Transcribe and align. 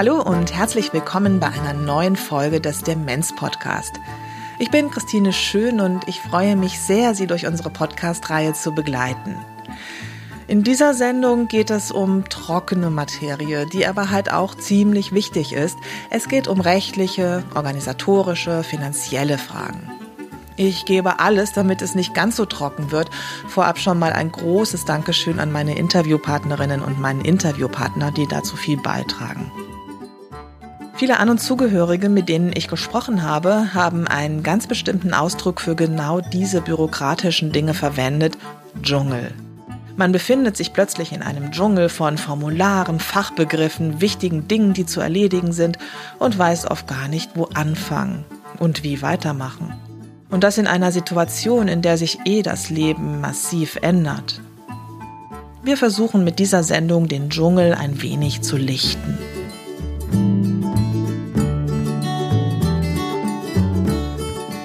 Hallo 0.00 0.22
und 0.22 0.54
herzlich 0.54 0.94
willkommen 0.94 1.40
bei 1.40 1.48
einer 1.48 1.74
neuen 1.74 2.16
Folge 2.16 2.62
des 2.62 2.82
Demenz 2.82 3.34
Podcast. 3.36 4.00
Ich 4.58 4.70
bin 4.70 4.90
Christine 4.90 5.30
Schön 5.30 5.78
und 5.78 6.08
ich 6.08 6.22
freue 6.22 6.56
mich 6.56 6.80
sehr, 6.80 7.14
Sie 7.14 7.26
durch 7.26 7.46
unsere 7.46 7.68
Podcast-Reihe 7.68 8.54
zu 8.54 8.72
begleiten. 8.72 9.36
In 10.50 10.64
dieser 10.64 10.94
Sendung 10.94 11.46
geht 11.46 11.70
es 11.70 11.92
um 11.92 12.28
trockene 12.28 12.90
Materie, 12.90 13.66
die 13.66 13.86
aber 13.86 14.10
halt 14.10 14.32
auch 14.32 14.56
ziemlich 14.56 15.12
wichtig 15.12 15.52
ist. 15.52 15.78
Es 16.10 16.26
geht 16.26 16.48
um 16.48 16.60
rechtliche, 16.60 17.44
organisatorische, 17.54 18.64
finanzielle 18.64 19.38
Fragen. 19.38 19.88
Ich 20.56 20.86
gebe 20.86 21.20
alles, 21.20 21.52
damit 21.52 21.82
es 21.82 21.94
nicht 21.94 22.14
ganz 22.14 22.34
so 22.34 22.46
trocken 22.46 22.90
wird. 22.90 23.10
Vorab 23.46 23.78
schon 23.78 23.96
mal 24.00 24.12
ein 24.12 24.32
großes 24.32 24.84
Dankeschön 24.84 25.38
an 25.38 25.52
meine 25.52 25.78
Interviewpartnerinnen 25.78 26.82
und 26.82 26.98
meinen 26.98 27.20
Interviewpartner, 27.24 28.10
die 28.10 28.26
dazu 28.26 28.56
viel 28.56 28.76
beitragen. 28.76 29.52
Viele 30.96 31.20
An- 31.20 31.30
und 31.30 31.38
Zugehörige, 31.38 32.08
mit 32.08 32.28
denen 32.28 32.50
ich 32.52 32.66
gesprochen 32.66 33.22
habe, 33.22 33.72
haben 33.72 34.08
einen 34.08 34.42
ganz 34.42 34.66
bestimmten 34.66 35.14
Ausdruck 35.14 35.60
für 35.60 35.76
genau 35.76 36.20
diese 36.20 36.60
bürokratischen 36.60 37.52
Dinge 37.52 37.72
verwendet, 37.72 38.36
Dschungel. 38.82 39.32
Man 40.00 40.12
befindet 40.12 40.56
sich 40.56 40.72
plötzlich 40.72 41.12
in 41.12 41.20
einem 41.20 41.50
Dschungel 41.50 41.90
von 41.90 42.16
Formularen, 42.16 43.00
Fachbegriffen, 43.00 44.00
wichtigen 44.00 44.48
Dingen, 44.48 44.72
die 44.72 44.86
zu 44.86 45.02
erledigen 45.02 45.52
sind 45.52 45.76
und 46.18 46.38
weiß 46.38 46.70
oft 46.70 46.86
gar 46.86 47.06
nicht, 47.06 47.32
wo 47.34 47.50
anfangen 47.52 48.24
und 48.58 48.82
wie 48.82 49.02
weitermachen. 49.02 49.74
Und 50.30 50.42
das 50.42 50.56
in 50.56 50.66
einer 50.66 50.90
Situation, 50.90 51.68
in 51.68 51.82
der 51.82 51.98
sich 51.98 52.20
eh 52.24 52.40
das 52.40 52.70
Leben 52.70 53.20
massiv 53.20 53.76
ändert. 53.82 54.40
Wir 55.62 55.76
versuchen 55.76 56.24
mit 56.24 56.38
dieser 56.38 56.62
Sendung 56.62 57.06
den 57.06 57.28
Dschungel 57.28 57.74
ein 57.74 58.00
wenig 58.00 58.40
zu 58.40 58.56
lichten. 58.56 59.18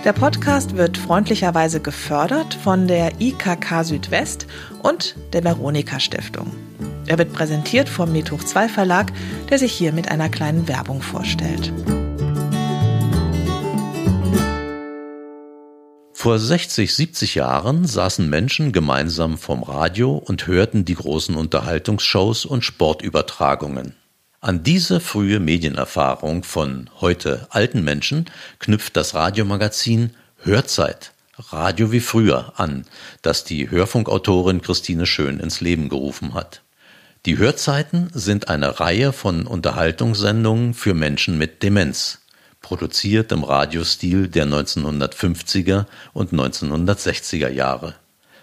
Der 0.05 0.13
Podcast 0.13 0.77
wird 0.77 0.99
freundlicherweise 0.99 1.79
gefördert 1.79 2.53
von 2.53 2.87
der 2.87 3.19
IKK 3.19 3.83
Südwest 3.83 4.45
und 4.83 5.15
der 5.33 5.43
Veronika 5.43 5.99
Stiftung. 5.99 6.51
Er 7.07 7.17
wird 7.17 7.33
präsentiert 7.33 7.89
vom 7.89 8.11
Methoch 8.11 8.43
2 8.43 8.69
Verlag, 8.69 9.11
der 9.49 9.57
sich 9.57 9.71
hier 9.71 9.91
mit 9.93 10.09
einer 10.09 10.29
kleinen 10.29 10.67
Werbung 10.67 11.01
vorstellt. 11.01 11.73
Vor 16.13 16.37
60, 16.37 16.93
70 16.93 17.33
Jahren 17.33 17.87
saßen 17.87 18.29
Menschen 18.29 18.73
gemeinsam 18.73 19.39
vom 19.39 19.63
Radio 19.63 20.11
und 20.17 20.45
hörten 20.45 20.85
die 20.85 20.95
großen 20.95 21.35
Unterhaltungsshows 21.35 22.45
und 22.45 22.63
Sportübertragungen. 22.63 23.95
An 24.45 24.61
diese 24.61 24.99
frühe 24.99 25.39
Medienerfahrung 25.39 26.43
von 26.43 26.91
heute 27.01 27.47
alten 27.49 27.83
Menschen 27.83 28.25
knüpft 28.59 28.95
das 28.95 29.15
Radiomagazin 29.15 30.11
Hörzeit 30.37 31.13
Radio 31.49 31.91
wie 31.91 31.99
früher 31.99 32.53
an, 32.55 32.85
das 33.23 33.43
die 33.43 33.71
Hörfunkautorin 33.71 34.61
Christine 34.61 35.07
Schön 35.07 35.39
ins 35.39 35.61
Leben 35.61 35.89
gerufen 35.89 36.35
hat. 36.35 36.61
Die 37.25 37.39
Hörzeiten 37.39 38.11
sind 38.13 38.47
eine 38.47 38.79
Reihe 38.79 39.13
von 39.13 39.47
Unterhaltungssendungen 39.47 40.75
für 40.75 40.93
Menschen 40.93 41.39
mit 41.39 41.63
Demenz, 41.63 42.19
produziert 42.61 43.31
im 43.31 43.43
Radiostil 43.43 44.27
der 44.27 44.45
1950er 44.45 45.87
und 46.13 46.33
1960er 46.33 47.49
Jahre. 47.49 47.95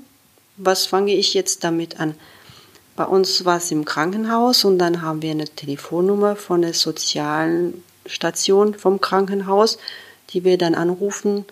was 0.57 0.85
fange 0.85 1.13
ich 1.13 1.33
jetzt 1.33 1.63
damit 1.63 1.99
an. 1.99 2.15
Bei 2.95 3.05
uns 3.05 3.43
war 3.43 3.57
es 3.57 3.71
im 3.71 3.85
Krankenhaus 3.85 4.65
und 4.65 4.77
dann 4.77 5.01
haben 5.01 5.21
wir 5.21 5.31
eine 5.31 5.45
Telefonnummer 5.45 6.35
von 6.35 6.61
der 6.61 6.73
sozialen 6.73 7.83
Station 8.05 8.75
vom 8.75 9.01
Krankenhaus, 9.01 9.79
die 10.29 10.43
wir 10.43 10.57
dann 10.57 10.75
anrufen 10.75 11.45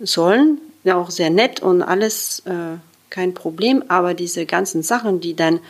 sollen. 0.00 0.60
Ja, 0.82 0.96
auch 0.96 1.10
sehr 1.10 1.30
nett 1.30 1.60
und 1.60 1.82
alles 1.82 2.40
äh, 2.40 2.76
kein 3.10 3.34
Problem, 3.34 3.84
aber 3.88 4.14
diese 4.14 4.44
ganzen 4.46 4.82
Sachen, 4.82 5.20
die 5.20 5.36
dann 5.36 5.60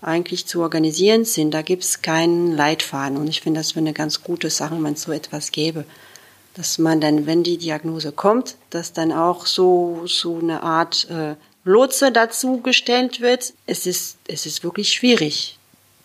eigentlich 0.00 0.46
zu 0.46 0.60
organisieren 0.60 1.24
sind, 1.24 1.52
da 1.52 1.62
gibt 1.62 1.84
es 1.84 2.02
keinen 2.02 2.56
Leitfaden 2.56 3.16
und 3.16 3.28
ich 3.28 3.40
finde, 3.40 3.60
das 3.60 3.74
wäre 3.74 3.84
eine 3.84 3.92
ganz 3.92 4.22
gute 4.22 4.50
Sache, 4.50 4.76
wenn 4.80 4.94
es 4.94 5.02
so 5.02 5.12
etwas 5.12 5.52
gäbe. 5.52 5.84
Dass 6.54 6.78
man 6.78 7.00
dann, 7.00 7.26
wenn 7.26 7.42
die 7.42 7.56
Diagnose 7.56 8.12
kommt, 8.12 8.56
dass 8.70 8.92
dann 8.92 9.10
auch 9.12 9.46
so, 9.46 10.02
so 10.06 10.38
eine 10.38 10.62
Art 10.62 11.08
äh, 11.10 11.34
Lotse 11.64 12.12
dazu 12.12 12.60
gestellt 12.60 13.20
wird. 13.20 13.54
Es 13.66 13.86
ist, 13.86 14.18
es 14.26 14.46
ist 14.46 14.64
wirklich 14.64 14.92
schwierig 14.92 15.58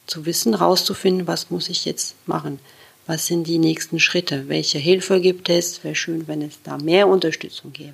zu 0.06 0.26
wissen, 0.26 0.54
rauszufinden, 0.54 1.28
was 1.28 1.50
muss 1.50 1.70
ich 1.70 1.86
jetzt 1.86 2.16
machen. 2.28 2.60
Was 3.06 3.26
sind 3.28 3.48
die 3.48 3.58
nächsten 3.58 4.00
Schritte? 4.00 4.50
Welche 4.50 4.80
Hilfe 4.80 5.22
gibt 5.22 5.50
es? 5.50 5.84
Wäre 5.84 5.96
schön, 5.96 6.28
wenn 6.28 6.42
es 6.42 6.62
da 6.64 6.78
mehr 6.78 7.08
Unterstützung 7.08 7.72
gäbe. 7.74 7.94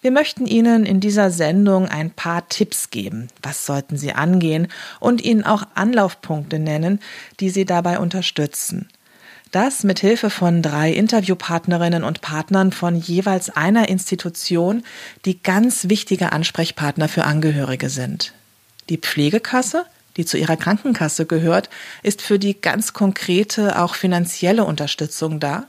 Wir 0.00 0.10
möchten 0.10 0.46
Ihnen 0.46 0.84
in 0.84 1.00
dieser 1.00 1.30
Sendung 1.30 1.88
ein 1.88 2.10
paar 2.10 2.48
Tipps 2.48 2.90
geben. 2.90 3.28
Was 3.42 3.64
sollten 3.64 3.96
Sie 3.96 4.12
angehen? 4.12 4.68
Und 5.00 5.24
Ihnen 5.24 5.44
auch 5.44 5.64
Anlaufpunkte 5.74 6.58
nennen, 6.58 7.00
die 7.40 7.48
Sie 7.48 7.64
dabei 7.64 7.98
unterstützen. 7.98 8.88
Das 9.54 9.84
mit 9.84 10.00
Hilfe 10.00 10.30
von 10.30 10.62
drei 10.62 10.90
Interviewpartnerinnen 10.90 12.02
und 12.02 12.20
Partnern 12.22 12.72
von 12.72 12.96
jeweils 12.96 13.50
einer 13.50 13.88
Institution, 13.88 14.82
die 15.26 15.40
ganz 15.40 15.88
wichtige 15.88 16.32
Ansprechpartner 16.32 17.06
für 17.06 17.22
Angehörige 17.22 17.88
sind. 17.88 18.32
Die 18.88 18.98
Pflegekasse, 18.98 19.86
die 20.16 20.24
zu 20.24 20.38
ihrer 20.38 20.56
Krankenkasse 20.56 21.24
gehört, 21.24 21.70
ist 22.02 22.20
für 22.20 22.40
die 22.40 22.60
ganz 22.60 22.94
konkrete, 22.94 23.80
auch 23.80 23.94
finanzielle 23.94 24.64
Unterstützung 24.64 25.38
da. 25.38 25.68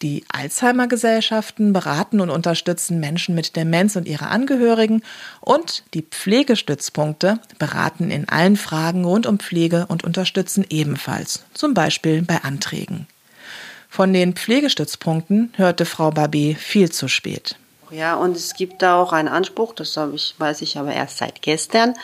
Die 0.00 0.24
Alzheimer-Gesellschaften 0.32 1.72
beraten 1.72 2.20
und 2.20 2.30
unterstützen 2.30 3.00
Menschen 3.00 3.34
mit 3.34 3.56
Demenz 3.56 3.96
und 3.96 4.06
ihre 4.06 4.28
Angehörigen 4.28 5.02
und 5.40 5.82
die 5.92 6.02
Pflegestützpunkte 6.02 7.40
beraten 7.58 8.12
in 8.12 8.28
allen 8.28 8.56
Fragen 8.56 9.04
rund 9.04 9.26
um 9.26 9.40
Pflege 9.40 9.86
und 9.88 10.04
unterstützen 10.04 10.64
ebenfalls, 10.70 11.44
zum 11.52 11.74
Beispiel 11.74 12.22
bei 12.22 12.44
Anträgen. 12.44 13.08
Von 13.88 14.12
den 14.12 14.34
Pflegestützpunkten 14.34 15.52
hörte 15.56 15.84
Frau 15.84 16.10
Babé 16.10 16.54
viel 16.54 16.92
zu 16.92 17.08
spät. 17.08 17.56
Ja, 17.90 18.14
und 18.14 18.36
es 18.36 18.54
gibt 18.54 18.82
da 18.82 19.00
auch 19.00 19.12
einen 19.12 19.28
Anspruch, 19.28 19.74
das 19.74 19.98
ich, 20.14 20.34
weiß 20.38 20.62
ich 20.62 20.78
aber 20.78 20.92
erst 20.92 21.18
seit 21.18 21.42
gestern. 21.42 21.94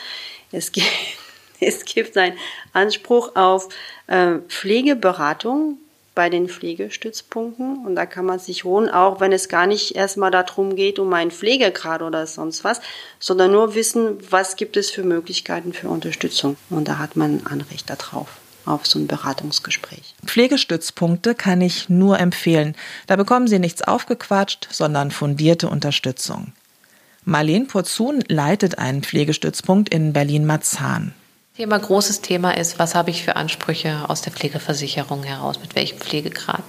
Es 0.51 0.73
gibt, 0.73 0.87
es 1.61 1.85
gibt 1.85 2.17
einen 2.17 2.37
Anspruch 2.73 3.37
auf 3.37 3.69
äh, 4.07 4.39
Pflegeberatung 4.49 5.77
bei 6.15 6.29
den 6.29 6.47
Pflegestützpunkten 6.47 7.85
und 7.85 7.95
da 7.95 8.05
kann 8.05 8.25
man 8.25 8.39
sich 8.39 8.63
holen, 8.63 8.89
auch 8.89 9.19
wenn 9.19 9.33
es 9.33 9.49
gar 9.49 9.67
nicht 9.67 9.95
erstmal 9.95 10.31
darum 10.31 10.75
geht, 10.75 10.97
um 10.97 11.13
einen 11.13 11.31
Pflegegrad 11.31 12.01
oder 12.01 12.25
sonst 12.25 12.63
was, 12.63 12.81
sondern 13.19 13.51
nur 13.51 13.75
wissen, 13.75 14.17
was 14.29 14.55
gibt 14.55 14.77
es 14.77 14.89
für 14.89 15.03
Möglichkeiten 15.03 15.73
für 15.73 15.89
Unterstützung 15.89 16.55
und 16.69 16.87
da 16.87 16.97
hat 16.97 17.15
man 17.15 17.45
ein 17.45 17.61
Recht 17.61 17.89
darauf 17.89 18.29
auf 18.65 18.87
so 18.87 18.97
ein 18.97 19.07
Beratungsgespräch. 19.07 20.15
Pflegestützpunkte 20.25 21.35
kann 21.35 21.61
ich 21.61 21.87
nur 21.87 22.19
empfehlen. 22.19 22.75
Da 23.05 23.15
bekommen 23.15 23.47
Sie 23.47 23.59
nichts 23.59 23.83
aufgequatscht, 23.83 24.67
sondern 24.71 25.11
fundierte 25.11 25.69
Unterstützung. 25.69 26.53
Marlene 27.23 27.65
Purzun 27.65 28.23
leitet 28.27 28.77
einen 28.77 29.03
Pflegestützpunkt 29.03 29.89
in 29.89 30.13
Berlin-Marzahn. 30.13 31.13
Thema 31.57 31.79
großes 31.79 32.19
Thema 32.19 32.51
ist, 32.57 32.79
was 32.79 32.95
habe 32.95 33.11
ich 33.11 33.23
für 33.23 33.37
Ansprüche 33.37 34.09
aus 34.09 34.21
der 34.21 34.33
Pflegeversicherung 34.33 35.23
heraus, 35.23 35.61
mit 35.61 35.73
welchem 35.73 35.99
Pflegegrad. 35.99 36.63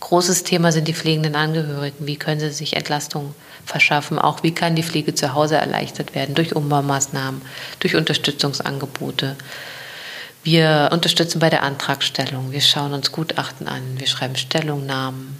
Großes 0.00 0.42
Thema 0.42 0.72
sind 0.72 0.88
die 0.88 0.94
pflegenden 0.94 1.36
Angehörigen. 1.36 2.04
Wie 2.04 2.16
können 2.16 2.40
sie 2.40 2.50
sich 2.50 2.74
Entlastung 2.74 3.32
verschaffen? 3.64 4.18
Auch 4.18 4.42
wie 4.42 4.52
kann 4.52 4.74
die 4.74 4.82
Pflege 4.82 5.14
zu 5.14 5.34
Hause 5.34 5.56
erleichtert 5.56 6.16
werden 6.16 6.34
durch 6.34 6.56
Umbaumaßnahmen, 6.56 7.42
durch 7.78 7.94
Unterstützungsangebote. 7.94 9.36
Wir 10.42 10.90
unterstützen 10.92 11.38
bei 11.38 11.48
der 11.48 11.62
Antragstellung. 11.62 12.50
Wir 12.50 12.60
schauen 12.60 12.92
uns 12.92 13.12
Gutachten 13.12 13.68
an. 13.68 14.00
Wir 14.00 14.08
schreiben 14.08 14.34
Stellungnahmen, 14.34 15.38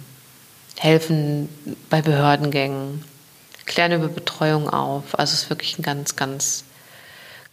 helfen 0.77 1.49
bei 1.89 2.01
Behördengängen, 2.01 3.03
klären 3.65 3.91
über 3.91 4.07
Betreuung 4.07 4.69
auf. 4.69 5.19
Also 5.19 5.33
es 5.33 5.43
ist 5.43 5.49
wirklich 5.49 5.77
ein 5.77 5.83
ganz, 5.83 6.15
ganz, 6.15 6.63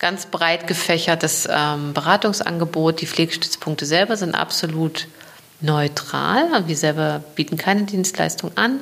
ganz 0.02 0.26
breit 0.26 0.66
gefächertes 0.66 1.49
ähm, 1.50 1.94
Beratungsangebot. 1.94 3.00
Die 3.00 3.06
Pflegestützpunkte 3.06 3.87
selber 3.87 4.16
sind 4.16 4.34
absolut 4.34 5.06
neutral. 5.60 6.66
Wir 6.66 6.76
selber 6.76 7.22
bieten 7.37 7.56
keine 7.56 7.84
Dienstleistung 7.84 8.50
an. 8.56 8.81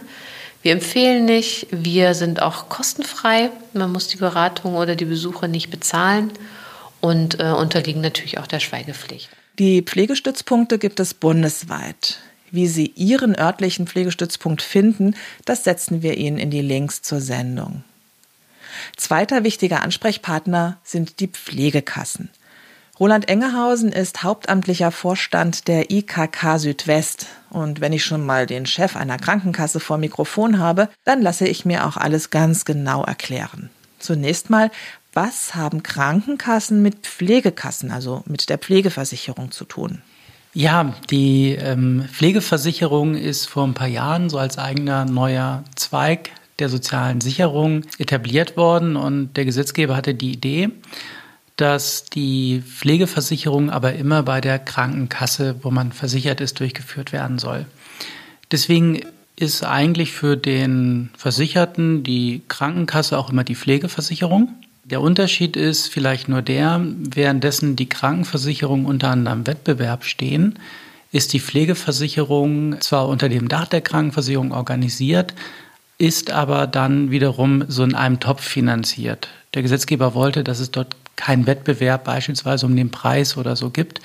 Wir 0.62 0.72
empfehlen 0.72 1.26
nicht. 1.26 1.68
Wir 1.70 2.14
sind 2.14 2.40
auch 2.42 2.70
kostenfrei. 2.70 3.50
Man 3.74 3.92
muss 3.92 4.08
die 4.08 4.16
Beratung 4.16 4.74
oder 4.76 4.96
die 4.96 5.04
Besuche 5.04 5.46
nicht 5.46 5.70
bezahlen 5.70 6.32
und 7.00 7.38
äh, 7.38 7.52
unterliegen 7.52 8.00
natürlich 8.00 8.38
auch 8.38 8.46
der 8.46 8.60
Schweigepflicht. 8.60 9.28
Die 9.58 9.82
Pflegestützpunkte 9.82 10.78
gibt 10.78 11.00
es 11.00 11.12
bundesweit. 11.12 12.18
Wie 12.50 12.66
Sie 12.66 12.86
Ihren 12.96 13.38
örtlichen 13.38 13.86
Pflegestützpunkt 13.86 14.62
finden, 14.62 15.14
das 15.44 15.64
setzen 15.64 16.02
wir 16.02 16.16
Ihnen 16.16 16.38
in 16.38 16.50
die 16.50 16.62
Links 16.62 17.02
zur 17.02 17.20
Sendung. 17.20 17.84
Zweiter 18.96 19.44
wichtiger 19.44 19.82
Ansprechpartner 19.82 20.78
sind 20.84 21.20
die 21.20 21.28
Pflegekassen. 21.28 22.30
Roland 23.00 23.30
Engehausen 23.30 23.92
ist 23.92 24.22
hauptamtlicher 24.22 24.90
Vorstand 24.90 25.68
der 25.68 25.90
IKK 25.90 26.58
Südwest. 26.58 27.28
Und 27.48 27.80
wenn 27.80 27.94
ich 27.94 28.04
schon 28.04 28.26
mal 28.26 28.46
den 28.46 28.66
Chef 28.66 28.94
einer 28.94 29.16
Krankenkasse 29.16 29.80
vor 29.80 29.96
Mikrofon 29.96 30.58
habe, 30.58 30.90
dann 31.04 31.22
lasse 31.22 31.48
ich 31.48 31.64
mir 31.64 31.86
auch 31.86 31.96
alles 31.96 32.28
ganz 32.28 32.66
genau 32.66 33.02
erklären. 33.02 33.70
Zunächst 33.98 34.50
mal, 34.50 34.70
was 35.14 35.54
haben 35.54 35.82
Krankenkassen 35.82 36.82
mit 36.82 37.06
Pflegekassen, 37.06 37.90
also 37.90 38.22
mit 38.26 38.50
der 38.50 38.58
Pflegeversicherung 38.58 39.50
zu 39.50 39.64
tun? 39.64 40.02
Ja, 40.52 40.94
die 41.10 41.52
ähm, 41.52 42.04
Pflegeversicherung 42.12 43.14
ist 43.14 43.46
vor 43.46 43.64
ein 43.64 43.74
paar 43.74 43.88
Jahren 43.88 44.28
so 44.28 44.36
als 44.36 44.58
eigener 44.58 45.06
neuer 45.06 45.64
Zweig 45.74 46.30
der 46.60 46.68
sozialen 46.68 47.20
Sicherung 47.20 47.82
etabliert 47.98 48.56
worden 48.56 48.96
und 48.96 49.36
der 49.36 49.44
Gesetzgeber 49.44 49.96
hatte 49.96 50.14
die 50.14 50.32
Idee, 50.32 50.70
dass 51.56 52.04
die 52.04 52.62
Pflegeversicherung 52.66 53.70
aber 53.70 53.94
immer 53.94 54.22
bei 54.22 54.40
der 54.40 54.58
Krankenkasse, 54.58 55.56
wo 55.62 55.70
man 55.70 55.92
versichert 55.92 56.40
ist, 56.40 56.60
durchgeführt 56.60 57.12
werden 57.12 57.38
soll. 57.38 57.66
Deswegen 58.50 59.00
ist 59.36 59.64
eigentlich 59.64 60.12
für 60.12 60.36
den 60.36 61.10
Versicherten 61.16 62.02
die 62.02 62.42
Krankenkasse 62.48 63.18
auch 63.18 63.30
immer 63.30 63.44
die 63.44 63.54
Pflegeversicherung. 63.54 64.48
Der 64.84 65.00
Unterschied 65.00 65.56
ist 65.56 65.88
vielleicht 65.88 66.28
nur 66.28 66.42
der, 66.42 66.80
währenddessen 66.82 67.76
die 67.76 67.88
Krankenversicherungen 67.88 68.86
unter 68.86 69.08
anderem 69.08 69.46
Wettbewerb 69.46 70.04
stehen, 70.04 70.58
ist 71.12 71.32
die 71.32 71.40
Pflegeversicherung 71.40 72.80
zwar 72.80 73.08
unter 73.08 73.28
dem 73.28 73.48
Dach 73.48 73.66
der 73.66 73.80
Krankenversicherung 73.80 74.52
organisiert, 74.52 75.34
ist 76.00 76.30
aber 76.30 76.66
dann 76.66 77.10
wiederum 77.10 77.64
so 77.68 77.84
in 77.84 77.94
einem 77.94 78.20
Topf 78.20 78.42
finanziert. 78.42 79.28
Der 79.52 79.60
Gesetzgeber 79.60 80.14
wollte, 80.14 80.42
dass 80.42 80.58
es 80.58 80.70
dort 80.70 80.96
keinen 81.16 81.46
Wettbewerb 81.46 82.04
beispielsweise 82.04 82.64
um 82.64 82.74
den 82.74 82.90
Preis 82.90 83.36
oder 83.36 83.54
so 83.54 83.68
gibt. 83.68 84.00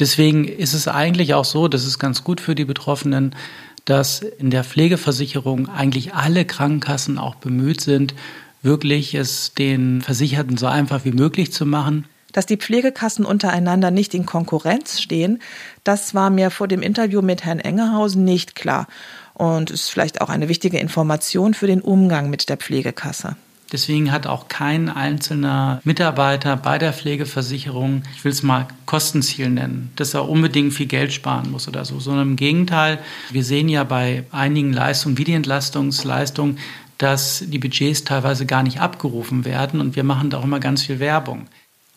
Deswegen 0.00 0.48
ist 0.48 0.74
es 0.74 0.88
eigentlich 0.88 1.34
auch 1.34 1.44
so, 1.44 1.68
das 1.68 1.86
ist 1.86 2.00
ganz 2.00 2.24
gut 2.24 2.40
für 2.40 2.56
die 2.56 2.64
Betroffenen, 2.64 3.36
dass 3.84 4.22
in 4.22 4.50
der 4.50 4.64
Pflegeversicherung 4.64 5.68
eigentlich 5.68 6.14
alle 6.14 6.44
Krankenkassen 6.44 7.16
auch 7.16 7.36
bemüht 7.36 7.80
sind, 7.80 8.14
wirklich 8.62 9.14
es 9.14 9.54
den 9.54 10.02
Versicherten 10.02 10.56
so 10.56 10.66
einfach 10.66 11.04
wie 11.04 11.12
möglich 11.12 11.52
zu 11.52 11.64
machen. 11.64 12.06
Dass 12.32 12.46
die 12.46 12.56
Pflegekassen 12.56 13.24
untereinander 13.24 13.92
nicht 13.92 14.12
in 14.14 14.26
Konkurrenz 14.26 15.00
stehen, 15.00 15.40
das 15.84 16.12
war 16.12 16.30
mir 16.30 16.50
vor 16.50 16.66
dem 16.66 16.82
Interview 16.82 17.22
mit 17.22 17.44
Herrn 17.44 17.60
Engehausen 17.60 18.24
nicht 18.24 18.56
klar 18.56 18.88
und 19.36 19.70
ist 19.70 19.90
vielleicht 19.90 20.22
auch 20.22 20.30
eine 20.30 20.48
wichtige 20.48 20.78
Information 20.78 21.52
für 21.52 21.66
den 21.66 21.82
Umgang 21.82 22.30
mit 22.30 22.48
der 22.48 22.56
Pflegekasse. 22.56 23.36
Deswegen 23.72 24.12
hat 24.12 24.26
auch 24.26 24.48
kein 24.48 24.88
einzelner 24.88 25.80
Mitarbeiter 25.84 26.56
bei 26.56 26.78
der 26.78 26.92
Pflegeversicherung, 26.92 28.02
ich 28.14 28.24
will 28.24 28.32
es 28.32 28.42
mal 28.42 28.68
Kostenziel 28.86 29.50
nennen, 29.50 29.90
dass 29.96 30.14
er 30.14 30.28
unbedingt 30.28 30.72
viel 30.72 30.86
Geld 30.86 31.12
sparen 31.12 31.50
muss 31.50 31.66
oder 31.66 31.84
so, 31.84 31.98
sondern 31.98 32.30
im 32.30 32.36
Gegenteil, 32.36 33.00
wir 33.30 33.42
sehen 33.44 33.68
ja 33.68 33.82
bei 33.82 34.24
einigen 34.30 34.72
Leistungen 34.72 35.18
wie 35.18 35.24
die 35.24 35.34
Entlastungsleistung, 35.34 36.58
dass 36.98 37.44
die 37.46 37.58
Budgets 37.58 38.04
teilweise 38.04 38.46
gar 38.46 38.62
nicht 38.62 38.80
abgerufen 38.80 39.44
werden 39.44 39.80
und 39.80 39.96
wir 39.96 40.04
machen 40.04 40.30
da 40.30 40.38
auch 40.38 40.44
immer 40.44 40.60
ganz 40.60 40.82
viel 40.82 41.00
Werbung. 41.00 41.46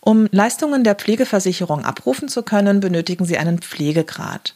Um 0.00 0.28
Leistungen 0.32 0.82
der 0.82 0.96
Pflegeversicherung 0.96 1.84
abrufen 1.84 2.28
zu 2.28 2.42
können, 2.42 2.80
benötigen 2.80 3.24
Sie 3.26 3.38
einen 3.38 3.60
Pflegegrad. 3.60 4.54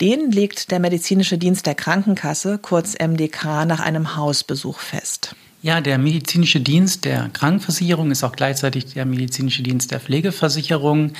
Den 0.00 0.30
legt 0.30 0.70
der 0.70 0.80
medizinische 0.80 1.36
Dienst 1.36 1.66
der 1.66 1.74
Krankenkasse, 1.74 2.58
kurz 2.58 2.94
MDK, 2.98 3.66
nach 3.66 3.80
einem 3.80 4.16
Hausbesuch 4.16 4.78
fest. 4.78 5.34
Ja, 5.60 5.82
der 5.82 5.98
medizinische 5.98 6.60
Dienst 6.60 7.04
der 7.04 7.28
Krankenversicherung 7.28 8.10
ist 8.10 8.24
auch 8.24 8.32
gleichzeitig 8.32 8.94
der 8.94 9.04
medizinische 9.04 9.62
Dienst 9.62 9.90
der 9.90 10.00
Pflegeversicherung. 10.00 11.12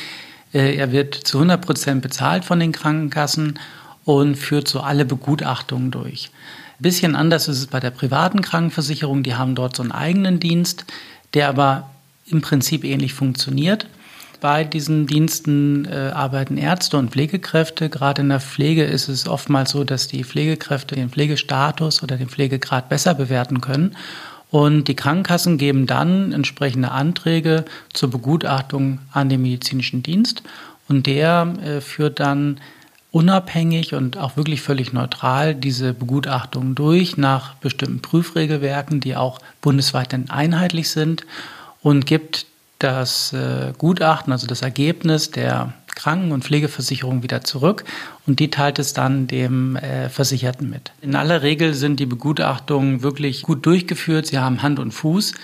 Äh, 0.55 0.77
er 0.77 0.93
wird 0.93 1.15
zu 1.15 1.37
100 1.37 1.61
Prozent 1.61 2.01
bezahlt 2.01 2.47
von 2.47 2.59
den 2.59 2.73
Krankenkassen 2.73 3.59
und 4.07 4.37
führt 4.37 4.67
so 4.67 4.81
alle 4.81 5.05
Begutachtungen 5.05 5.91
durch. 5.91 6.31
Ein 6.79 6.83
bisschen 6.83 7.17
anders 7.17 7.49
ist 7.49 7.59
es 7.59 7.67
bei 7.67 7.81
der 7.81 7.91
privaten 7.91 8.41
Krankenversicherung. 8.41 9.23
Die 9.23 9.35
haben 9.35 9.55
dort 9.55 9.77
so 9.77 9.83
einen 9.83 9.93
eigenen 9.93 10.41
Dienst, 10.41 10.87
der 11.35 11.51
aber 11.51 11.91
im 12.27 12.41
Prinzip 12.41 12.85
ähnlich 12.85 13.13
funktioniert. 13.13 13.87
Bei 14.41 14.65
diesen 14.65 15.07
Diensten 15.07 15.85
äh, 15.85 16.13
arbeiten 16.15 16.57
Ärzte 16.57 16.97
und 16.97 17.11
Pflegekräfte. 17.11 17.91
Gerade 17.91 18.23
in 18.23 18.31
der 18.31 18.41
Pflege 18.41 18.85
ist 18.85 19.09
es 19.09 19.29
oftmals 19.29 19.71
so, 19.71 19.85
dass 19.85 20.09
die 20.09 20.25
Pflegekräfte 20.25 20.95
den 20.95 21.11
Pflegestatus 21.11 22.03
oder 22.03 22.17
den 22.17 22.29
Pflegegrad 22.29 22.89
besser 22.89 23.15
bewerten 23.15 23.61
können. 23.61 23.97
Und 24.51 24.89
die 24.89 24.97
Krankenkassen 24.97 25.59
geben 25.59 25.87
dann 25.87 26.33
entsprechende 26.33 26.91
Anträge 26.91 27.67
zur 27.93 28.11
Begutachtung 28.11 28.99
an 29.13 29.29
den 29.29 29.43
medizinischen 29.43 30.03
Dienst. 30.03 30.43
Und 30.89 31.07
der 31.07 31.55
äh, 31.63 31.81
führt 31.81 32.19
dann 32.19 32.61
unabhängig 33.13 33.95
und 33.95 34.17
auch 34.17 34.37
wirklich 34.37 34.63
völlig 34.63 34.93
neutral 34.93 35.55
diese 35.55 35.93
Begutachtung 35.93 36.75
durch 36.75 37.17
nach 37.17 37.55
bestimmten 37.55 38.01
Prüfregelwerken, 38.01 39.01
die 39.01 39.17
auch 39.17 39.41
bundesweit 39.61 40.15
einheitlich 40.31 40.91
sind 40.91 41.27
und 41.83 42.07
gibt 42.07 42.47
das 42.81 43.33
äh, 43.33 43.73
Gutachten, 43.79 44.33
also 44.33 44.47
das 44.47 44.63
Ergebnis 44.63 45.31
der 45.31 45.75
Kranken- 45.95 46.33
und 46.33 46.45
Pflegeversicherung 46.45 47.23
wieder 47.23 47.43
zurück 47.43 47.85
und 48.27 48.41
die 48.41 48.51
teilt 48.51 48.79
es 48.79 48.93
dann 48.93 49.27
dem 49.27 49.77
äh, 49.77 50.09
Versicherten 50.09 50.71
mit. 50.71 50.93
In 51.01 51.15
aller 51.15 51.43
Regel 51.43 51.75
sind 51.75 52.01
die 52.01 52.07
Begutachtungen 52.07 53.03
wirklich 53.03 53.43
gut 53.43 53.67
durchgeführt, 53.67 54.27
sie 54.27 54.39
haben 54.39 54.63
Hand 54.63 54.79
und 54.79 54.93
Fuß. 54.93 55.35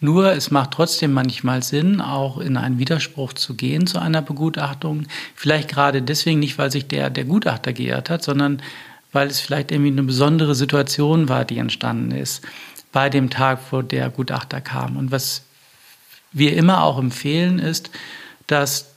Nur 0.00 0.32
es 0.32 0.50
macht 0.50 0.72
trotzdem 0.72 1.12
manchmal 1.12 1.62
Sinn, 1.62 2.00
auch 2.00 2.38
in 2.38 2.56
einen 2.56 2.80
Widerspruch 2.80 3.34
zu 3.34 3.54
gehen 3.54 3.86
zu 3.86 4.00
einer 4.00 4.20
Begutachtung. 4.20 5.06
Vielleicht 5.36 5.68
gerade 5.68 6.02
deswegen 6.02 6.40
nicht, 6.40 6.58
weil 6.58 6.72
sich 6.72 6.88
der, 6.88 7.08
der 7.08 7.24
Gutachter 7.24 7.72
geirrt 7.72 8.10
hat, 8.10 8.24
sondern 8.24 8.60
weil 9.12 9.28
es 9.28 9.38
vielleicht 9.38 9.70
irgendwie 9.70 9.92
eine 9.92 10.02
besondere 10.02 10.56
Situation 10.56 11.28
war, 11.28 11.44
die 11.44 11.58
entstanden 11.58 12.10
ist 12.10 12.42
bei 12.90 13.08
dem 13.08 13.30
Tag, 13.30 13.60
wo 13.70 13.82
der 13.82 14.10
Gutachter 14.10 14.60
kam. 14.60 14.96
Und 14.96 15.12
was 15.12 15.42
wir 16.32 16.56
immer 16.56 16.82
auch 16.82 16.98
empfehlen, 16.98 17.58
ist, 17.58 17.90
dass 18.46 18.92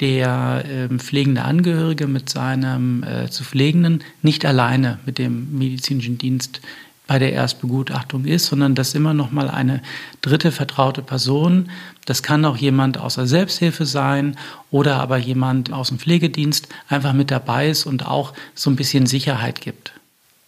der 0.00 0.64
äh, 0.64 0.98
pflegende 0.98 1.42
Angehörige 1.42 2.06
mit 2.06 2.30
seinem 2.30 3.02
äh, 3.02 3.28
zu 3.30 3.42
Pflegenden 3.42 4.04
nicht 4.22 4.44
alleine 4.44 4.98
mit 5.06 5.18
dem 5.18 5.58
medizinischen 5.58 6.18
Dienst 6.18 6.60
bei 7.08 7.18
der 7.18 7.32
Erstbegutachtung 7.32 8.26
ist, 8.26 8.46
sondern 8.46 8.74
dass 8.74 8.94
immer 8.94 9.14
noch 9.14 9.32
mal 9.32 9.48
eine 9.48 9.82
dritte 10.20 10.52
vertraute 10.52 11.02
Person, 11.02 11.70
das 12.04 12.22
kann 12.22 12.44
auch 12.44 12.56
jemand 12.56 12.98
aus 12.98 13.14
der 13.14 13.26
Selbsthilfe 13.26 13.86
sein 13.86 14.36
oder 14.70 14.96
aber 14.96 15.16
jemand 15.16 15.72
aus 15.72 15.88
dem 15.88 15.98
Pflegedienst 15.98 16.68
einfach 16.88 17.14
mit 17.14 17.30
dabei 17.30 17.70
ist 17.70 17.86
und 17.86 18.06
auch 18.06 18.34
so 18.54 18.70
ein 18.70 18.76
bisschen 18.76 19.06
Sicherheit 19.06 19.62
gibt. 19.62 19.97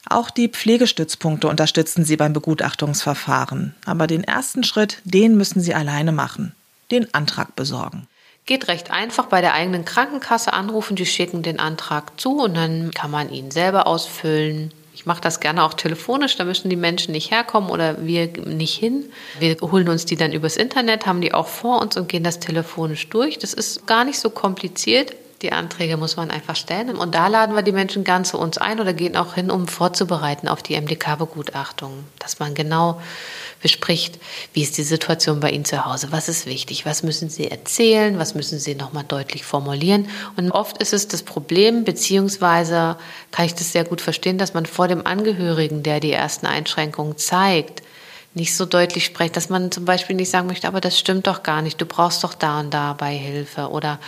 Auch 0.09 0.30
die 0.30 0.49
Pflegestützpunkte 0.49 1.49
unterstützen 1.49 2.04
Sie 2.04 2.16
beim 2.16 2.33
Begutachtungsverfahren. 2.33 3.75
Aber 3.85 4.07
den 4.07 4.25
ersten 4.25 4.64
Schritt, 4.64 4.99
den 5.04 5.37
müssen 5.37 5.61
Sie 5.61 5.75
alleine 5.75 6.12
machen. 6.12 6.54
Den 6.90 7.12
Antrag 7.14 7.54
besorgen. 7.54 8.07
Geht 8.47 8.69
recht 8.69 8.90
einfach 8.90 9.26
bei 9.26 9.40
der 9.40 9.54
eigenen 9.54 9.85
Krankenkasse 9.85 10.52
anrufen, 10.52 10.97
die 10.97 11.07
schicken 11.07 11.42
den 11.42 11.61
Antrag 11.61 12.19
zu 12.19 12.40
und 12.42 12.57
dann 12.57 12.90
kann 12.92 13.11
man 13.11 13.30
ihn 13.30 13.50
selber 13.50 13.87
ausfüllen. 13.87 14.73
Ich 14.92 15.07
mache 15.07 15.21
das 15.21 15.40
gerne 15.40 15.62
auch 15.62 15.75
telefonisch, 15.75 16.37
da 16.37 16.45
müssen 16.45 16.69
die 16.69 16.76
Menschen 16.76 17.12
nicht 17.12 17.30
herkommen 17.30 17.71
oder 17.71 18.04
wir 18.04 18.26
nicht 18.45 18.75
hin. 18.75 19.04
Wir 19.38 19.57
holen 19.61 19.88
uns 19.88 20.04
die 20.04 20.16
dann 20.16 20.33
übers 20.33 20.57
Internet, 20.57 21.07
haben 21.07 21.21
die 21.21 21.33
auch 21.33 21.47
vor 21.47 21.80
uns 21.80 21.97
und 21.97 22.09
gehen 22.09 22.25
das 22.25 22.40
telefonisch 22.40 23.09
durch. 23.09 23.38
Das 23.38 23.54
ist 23.54 23.87
gar 23.87 24.04
nicht 24.04 24.19
so 24.19 24.30
kompliziert. 24.30 25.14
Die 25.42 25.52
Anträge 25.52 25.97
muss 25.97 26.16
man 26.16 26.30
einfach 26.30 26.54
stellen. 26.54 26.97
Und 26.97 27.14
da 27.14 27.28
laden 27.28 27.54
wir 27.54 27.62
die 27.62 27.73
Menschen 27.73 28.04
gern 28.04 28.26
zu 28.26 28.38
uns 28.38 28.59
ein 28.59 28.78
oder 28.78 28.92
gehen 28.92 29.16
auch 29.16 29.35
hin, 29.35 29.50
um 29.50 29.68
vorzubereiten 29.68 30.49
auf 30.49 30.62
die 30.62 30.78
MDK-Begutachtung. 30.78 32.04
Dass 32.18 32.38
man 32.38 32.54
genau 32.54 33.00
bespricht, 33.62 34.18
wie 34.52 34.62
ist 34.62 34.76
die 34.76 34.82
Situation 34.82 35.40
bei 35.40 35.50
Ihnen 35.50 35.64
zu 35.64 35.85
Hause, 35.85 36.09
was 36.11 36.28
ist 36.28 36.47
wichtig, 36.47 36.85
was 36.85 37.02
müssen 37.02 37.30
Sie 37.30 37.50
erzählen, 37.50 38.18
was 38.18 38.35
müssen 38.35 38.59
Sie 38.59 38.75
nochmal 38.75 39.04
deutlich 39.04 39.44
formulieren. 39.44 40.09
Und 40.37 40.50
oft 40.50 40.78
ist 40.78 40.92
es 40.92 41.09
das 41.09 41.23
Problem, 41.23 41.85
beziehungsweise 41.85 42.97
kann 43.30 43.47
ich 43.47 43.54
das 43.54 43.73
sehr 43.73 43.85
gut 43.85 44.00
verstehen, 44.00 44.38
dass 44.38 44.54
man 44.54 44.66
vor 44.66 44.88
dem 44.88 45.06
Angehörigen, 45.06 45.82
der 45.82 46.00
die 46.00 46.12
ersten 46.12 46.47
Einschränkungen 46.47 47.16
zeigt, 47.16 47.82
nicht 48.32 48.56
so 48.56 48.64
deutlich 48.64 49.04
sprechen, 49.04 49.32
dass 49.32 49.49
man 49.49 49.72
zum 49.72 49.84
Beispiel 49.84 50.14
nicht 50.14 50.30
sagen 50.30 50.46
möchte, 50.46 50.68
aber 50.68 50.80
das 50.80 50.96
stimmt 50.96 51.26
doch 51.26 51.42
gar 51.42 51.62
nicht, 51.62 51.80
du 51.80 51.84
brauchst 51.84 52.22
doch 52.22 52.32
da 52.32 52.60
und 52.60 52.72
da 52.72 52.92
bei 52.92 53.12
Hilfe 53.12 53.70
oder 53.70 53.99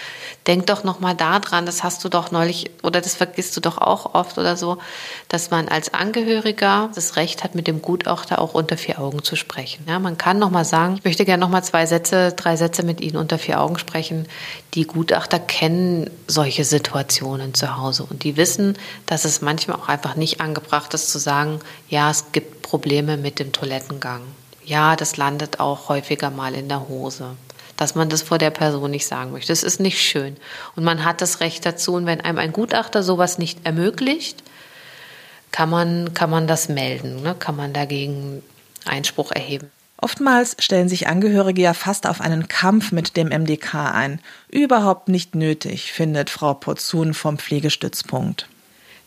denk 0.47 0.67
doch 0.67 0.85
nochmal 0.85 1.17
da 1.17 1.41
dran, 1.41 1.67
das 1.67 1.83
hast 1.83 2.05
du 2.05 2.09
doch 2.09 2.31
neulich 2.31 2.71
oder 2.85 3.01
das 3.01 3.17
vergisst 3.17 3.57
du 3.57 3.61
doch 3.61 3.79
auch 3.79 4.15
oft 4.15 4.39
oder 4.39 4.57
so, 4.57 4.79
dass 5.27 5.51
man 5.51 5.67
als 5.67 5.93
Angehöriger 5.93 6.91
das 6.95 7.17
Recht 7.17 7.43
hat, 7.43 7.57
mit 7.57 7.67
dem 7.67 7.83
Gutachter 7.83 8.41
auch 8.41 8.55
unter 8.55 8.77
vier 8.77 9.01
Augen 9.01 9.25
zu 9.25 9.35
sprechen. 9.35 9.85
Ja, 9.89 9.99
man 9.99 10.17
kann 10.19 10.39
nochmal 10.39 10.65
sagen, 10.65 10.95
ich 10.99 11.05
möchte 11.05 11.25
gerne 11.25 11.41
nochmal 11.41 11.65
zwei 11.65 11.87
Sätze, 11.87 12.33
drei 12.33 12.55
Sätze 12.55 12.85
mit 12.85 13.01
Ihnen 13.01 13.17
unter 13.17 13.39
vier 13.39 13.61
Augen 13.61 13.77
sprechen. 13.79 14.29
Die 14.75 14.87
Gutachter 14.87 15.41
kennen 15.41 16.09
solche 16.29 16.65
Situationen 16.65 17.55
zu 17.55 17.77
Hause 17.77 18.07
und 18.09 18.23
die 18.23 18.37
wissen, 18.37 18.79
dass 19.07 19.25
es 19.25 19.43
manchmal 19.43 19.79
auch 19.79 19.89
einfach 19.89 20.15
nicht 20.15 20.41
angebracht 20.41 20.95
ist 20.95 21.11
zu 21.11 21.19
sagen, 21.19 21.59
ja, 21.89 22.09
es 22.09 22.31
gibt 22.31 22.63
Probleme 22.63 23.19
mit 23.19 23.39
dem 23.39 23.53
Toilettengang. 23.53 24.12
Ja, 24.65 24.97
das 24.97 25.17
landet 25.17 25.61
auch 25.61 25.89
häufiger 25.89 26.31
mal 26.31 26.55
in 26.55 26.69
der 26.69 26.89
Hose. 26.89 27.37
Dass 27.77 27.95
man 27.95 28.09
das 28.09 28.23
vor 28.23 28.39
der 28.39 28.51
Person 28.51 28.91
nicht 28.91 29.07
sagen 29.07 29.33
möchte. 29.33 29.53
Das 29.53 29.63
ist 29.63 29.81
nicht 29.81 30.01
schön. 30.01 30.37
Und 30.77 30.85
man 30.85 31.05
hat 31.05 31.21
das 31.21 31.41
Recht 31.41 31.67
dazu. 31.67 31.95
Und 31.95 32.07
wenn 32.07 32.21
einem 32.21 32.39
ein 32.39 32.53
Gutachter 32.53 33.03
sowas 33.03 33.39
nicht 33.39 33.65
ermöglicht, 33.65 34.43
kann 35.51 35.69
man, 35.69 36.15
kann 36.15 36.31
man 36.31 36.47
das 36.47 36.69
melden, 36.69 37.23
ne? 37.23 37.35
kann 37.39 37.57
man 37.57 37.73
dagegen 37.73 38.43
Einspruch 38.87 39.33
erheben. 39.33 39.71
Oftmals 39.99 40.57
stellen 40.59 40.89
sich 40.89 41.07
Angehörige 41.07 41.63
ja 41.63 41.75
fast 41.75 42.09
auf 42.09 42.21
einen 42.21 42.49
Kampf 42.49 42.91
mit 42.91 43.17
dem 43.17 43.29
MDK 43.29 43.93
ein. 43.95 44.21
Überhaupt 44.49 45.09
nicht 45.09 45.37
nötig, 45.37 45.93
findet 45.93 46.29
Frau 46.29 46.55
Porzun 46.55 47.15
vom 47.15 47.39
Pflegestützpunkt. 47.39 48.49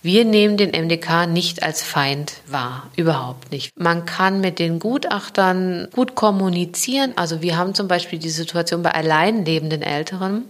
Wir 0.06 0.24
nehmen 0.24 0.56
den 0.56 0.70
MDK 0.70 1.26
nicht 1.26 1.64
als 1.64 1.82
Feind 1.82 2.34
wahr, 2.46 2.92
überhaupt 2.96 3.52
nicht. 3.52 3.72
Man 3.76 4.06
kann 4.06 4.40
mit 4.40 4.60
den 4.60 4.78
Gutachtern 4.78 5.88
gut 5.96 6.14
kommunizieren. 6.14 7.14
Also 7.16 7.42
wir 7.42 7.58
haben 7.58 7.74
zum 7.74 7.88
Beispiel 7.88 8.20
die 8.20 8.30
Situation 8.30 8.84
bei 8.84 8.92
alleinlebenden 8.92 9.82
Älteren, 9.82 10.46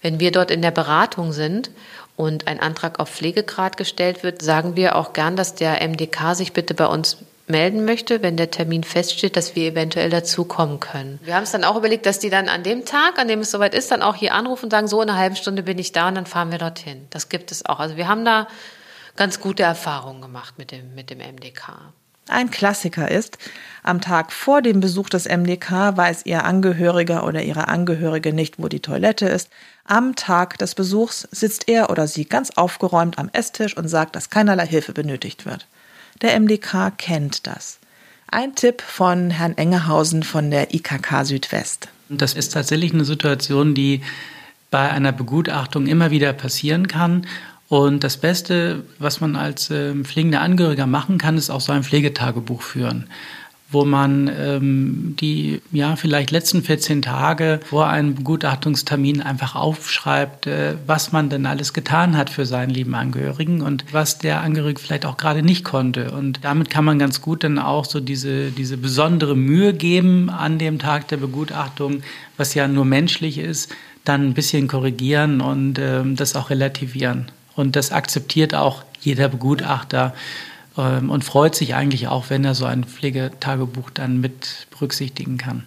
wenn 0.00 0.18
wir 0.18 0.32
dort 0.32 0.50
in 0.50 0.62
der 0.62 0.70
Beratung 0.70 1.34
sind 1.34 1.70
und 2.16 2.46
ein 2.46 2.58
Antrag 2.58 2.98
auf 2.98 3.10
Pflegegrad 3.10 3.76
gestellt 3.76 4.22
wird, 4.22 4.40
sagen 4.40 4.76
wir 4.76 4.96
auch 4.96 5.12
gern, 5.12 5.36
dass 5.36 5.54
der 5.54 5.86
MDK 5.86 6.34
sich 6.34 6.54
bitte 6.54 6.72
bei 6.72 6.86
uns 6.86 7.18
melden 7.48 7.84
möchte, 7.84 8.22
wenn 8.22 8.38
der 8.38 8.50
Termin 8.50 8.82
feststeht, 8.82 9.36
dass 9.36 9.54
wir 9.54 9.72
eventuell 9.72 10.08
dazukommen 10.08 10.80
können. 10.80 11.20
Wir 11.22 11.34
haben 11.34 11.42
es 11.42 11.52
dann 11.52 11.64
auch 11.64 11.76
überlegt, 11.76 12.06
dass 12.06 12.18
die 12.18 12.30
dann 12.30 12.48
an 12.48 12.62
dem 12.62 12.86
Tag, 12.86 13.18
an 13.18 13.28
dem 13.28 13.40
es 13.40 13.50
soweit 13.50 13.74
ist, 13.74 13.90
dann 13.90 14.00
auch 14.00 14.14
hier 14.14 14.32
anrufen 14.32 14.64
und 14.64 14.70
sagen, 14.70 14.88
so 14.88 15.02
in 15.02 15.10
einer 15.10 15.18
halben 15.18 15.36
Stunde 15.36 15.62
bin 15.62 15.78
ich 15.78 15.92
da 15.92 16.08
und 16.08 16.14
dann 16.14 16.24
fahren 16.24 16.50
wir 16.50 16.56
dorthin. 16.56 17.06
Das 17.10 17.28
gibt 17.28 17.52
es 17.52 17.66
auch. 17.66 17.78
Also 17.78 17.98
wir 17.98 18.08
haben 18.08 18.24
da 18.24 18.48
ganz 19.16 19.40
gute 19.40 19.62
Erfahrungen 19.62 20.20
gemacht 20.20 20.58
mit 20.58 20.70
dem, 20.70 20.94
mit 20.94 21.10
dem 21.10 21.18
MDK. 21.18 21.92
Ein 22.28 22.50
Klassiker 22.50 23.08
ist, 23.08 23.38
am 23.84 24.00
Tag 24.00 24.32
vor 24.32 24.60
dem 24.60 24.80
Besuch 24.80 25.08
des 25.08 25.26
MDK 25.26 25.96
weiß 25.96 26.26
Ihr 26.26 26.44
Angehöriger 26.44 27.24
oder 27.24 27.42
Ihre 27.42 27.68
Angehörige 27.68 28.32
nicht, 28.32 28.58
wo 28.58 28.66
die 28.66 28.80
Toilette 28.80 29.26
ist. 29.26 29.48
Am 29.84 30.16
Tag 30.16 30.58
des 30.58 30.74
Besuchs 30.74 31.28
sitzt 31.30 31.68
er 31.68 31.88
oder 31.88 32.08
sie 32.08 32.24
ganz 32.24 32.50
aufgeräumt 32.50 33.18
am 33.18 33.30
Esstisch 33.32 33.76
und 33.76 33.86
sagt, 33.86 34.16
dass 34.16 34.30
keinerlei 34.30 34.66
Hilfe 34.66 34.92
benötigt 34.92 35.46
wird. 35.46 35.68
Der 36.20 36.38
MDK 36.40 36.90
kennt 36.98 37.46
das. 37.46 37.78
Ein 38.28 38.56
Tipp 38.56 38.82
von 38.82 39.30
Herrn 39.30 39.56
Engehausen 39.56 40.24
von 40.24 40.50
der 40.50 40.74
IKK 40.74 41.24
Südwest. 41.24 41.88
Das 42.08 42.34
ist 42.34 42.54
tatsächlich 42.54 42.92
eine 42.92 43.04
Situation, 43.04 43.74
die 43.74 44.02
bei 44.72 44.90
einer 44.90 45.12
Begutachtung 45.12 45.86
immer 45.86 46.10
wieder 46.10 46.32
passieren 46.32 46.88
kann 46.88 47.24
und 47.68 48.04
das 48.04 48.16
Beste, 48.16 48.84
was 48.98 49.20
man 49.20 49.34
als 49.34 49.70
äh, 49.70 49.94
pflegender 50.04 50.40
Angehöriger 50.40 50.86
machen 50.86 51.18
kann, 51.18 51.36
ist 51.36 51.50
auch 51.50 51.60
so 51.60 51.72
ein 51.72 51.82
Pflegetagebuch 51.82 52.62
führen, 52.62 53.08
wo 53.72 53.84
man 53.84 54.30
ähm, 54.38 55.16
die 55.18 55.60
ja 55.72 55.96
vielleicht 55.96 56.30
letzten 56.30 56.62
14 56.62 57.02
Tage 57.02 57.58
vor 57.68 57.88
einem 57.88 58.14
Begutachtungstermin 58.14 59.20
einfach 59.20 59.56
aufschreibt, 59.56 60.46
äh, 60.46 60.76
was 60.86 61.10
man 61.10 61.28
denn 61.28 61.44
alles 61.44 61.72
getan 61.72 62.16
hat 62.16 62.30
für 62.30 62.46
seinen 62.46 62.70
lieben 62.70 62.94
Angehörigen 62.94 63.62
und 63.62 63.84
was 63.90 64.18
der 64.18 64.42
Angehörige 64.42 64.80
vielleicht 64.80 65.04
auch 65.04 65.16
gerade 65.16 65.42
nicht 65.42 65.64
konnte. 65.64 66.12
Und 66.12 66.44
damit 66.44 66.70
kann 66.70 66.84
man 66.84 67.00
ganz 67.00 67.20
gut 67.20 67.42
dann 67.42 67.58
auch 67.58 67.84
so 67.84 67.98
diese, 67.98 68.52
diese 68.52 68.76
besondere 68.76 69.34
Mühe 69.34 69.74
geben 69.74 70.30
an 70.30 70.58
dem 70.58 70.78
Tag 70.78 71.08
der 71.08 71.16
Begutachtung, 71.16 72.02
was 72.36 72.54
ja 72.54 72.68
nur 72.68 72.84
menschlich 72.84 73.38
ist, 73.38 73.74
dann 74.04 74.22
ein 74.22 74.34
bisschen 74.34 74.68
korrigieren 74.68 75.40
und 75.40 75.80
äh, 75.80 76.04
das 76.14 76.36
auch 76.36 76.50
relativieren. 76.50 77.26
Und 77.56 77.74
das 77.74 77.90
akzeptiert 77.90 78.54
auch 78.54 78.84
jeder 79.00 79.28
Begutachter 79.28 80.14
ähm, 80.78 81.10
und 81.10 81.24
freut 81.24 81.54
sich 81.54 81.74
eigentlich 81.74 82.08
auch, 82.08 82.30
wenn 82.30 82.44
er 82.44 82.54
so 82.54 82.66
ein 82.66 82.84
Pflegetagebuch 82.84 83.90
dann 83.90 84.20
mit 84.20 84.68
berücksichtigen 84.70 85.38
kann. 85.38 85.64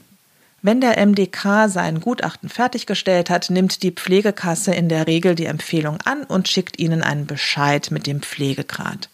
Wenn 0.61 0.81
der 0.81 1.03
MDK 1.05 1.69
sein 1.69 2.01
Gutachten 2.01 2.49
fertiggestellt 2.49 3.29
hat, 3.29 3.49
nimmt 3.49 3.81
die 3.81 3.91
Pflegekasse 3.91 4.73
in 4.73 4.89
der 4.89 5.07
Regel 5.07 5.33
die 5.33 5.45
Empfehlung 5.45 5.99
an 6.03 6.23
und 6.23 6.49
schickt 6.49 6.79
Ihnen 6.79 7.01
einen 7.01 7.27
Bescheid 7.27 7.91
mit 7.91 8.07
dem 8.07 8.21
Pflegegrad. 8.21 9.09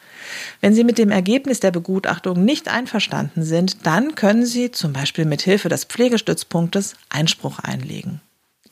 Wenn 0.59 0.73
Sie 0.73 0.83
mit 0.83 0.97
dem 0.97 1.11
Ergebnis 1.11 1.59
der 1.59 1.69
Begutachtung 1.69 2.43
nicht 2.43 2.67
einverstanden 2.67 3.43
sind, 3.43 3.85
dann 3.85 4.15
können 4.15 4.45
Sie 4.47 4.71
zum 4.71 4.91
Beispiel 4.91 5.25
mit 5.25 5.43
Hilfe 5.43 5.69
des 5.69 5.83
Pflegestützpunktes 5.83 6.95
Einspruch 7.09 7.59
einlegen. 7.59 8.21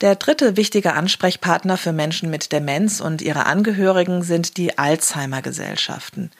Der 0.04 0.16
dritte 0.16 0.58
wichtige 0.58 0.92
Ansprechpartner 0.92 1.78
für 1.78 1.94
Menschen 1.94 2.28
mit 2.28 2.52
Demenz 2.52 3.00
und 3.00 3.22
ihre 3.22 3.46
Angehörigen 3.46 4.22
sind 4.22 4.58
die 4.58 4.76
Alzheimer-Gesellschaften. 4.76 6.30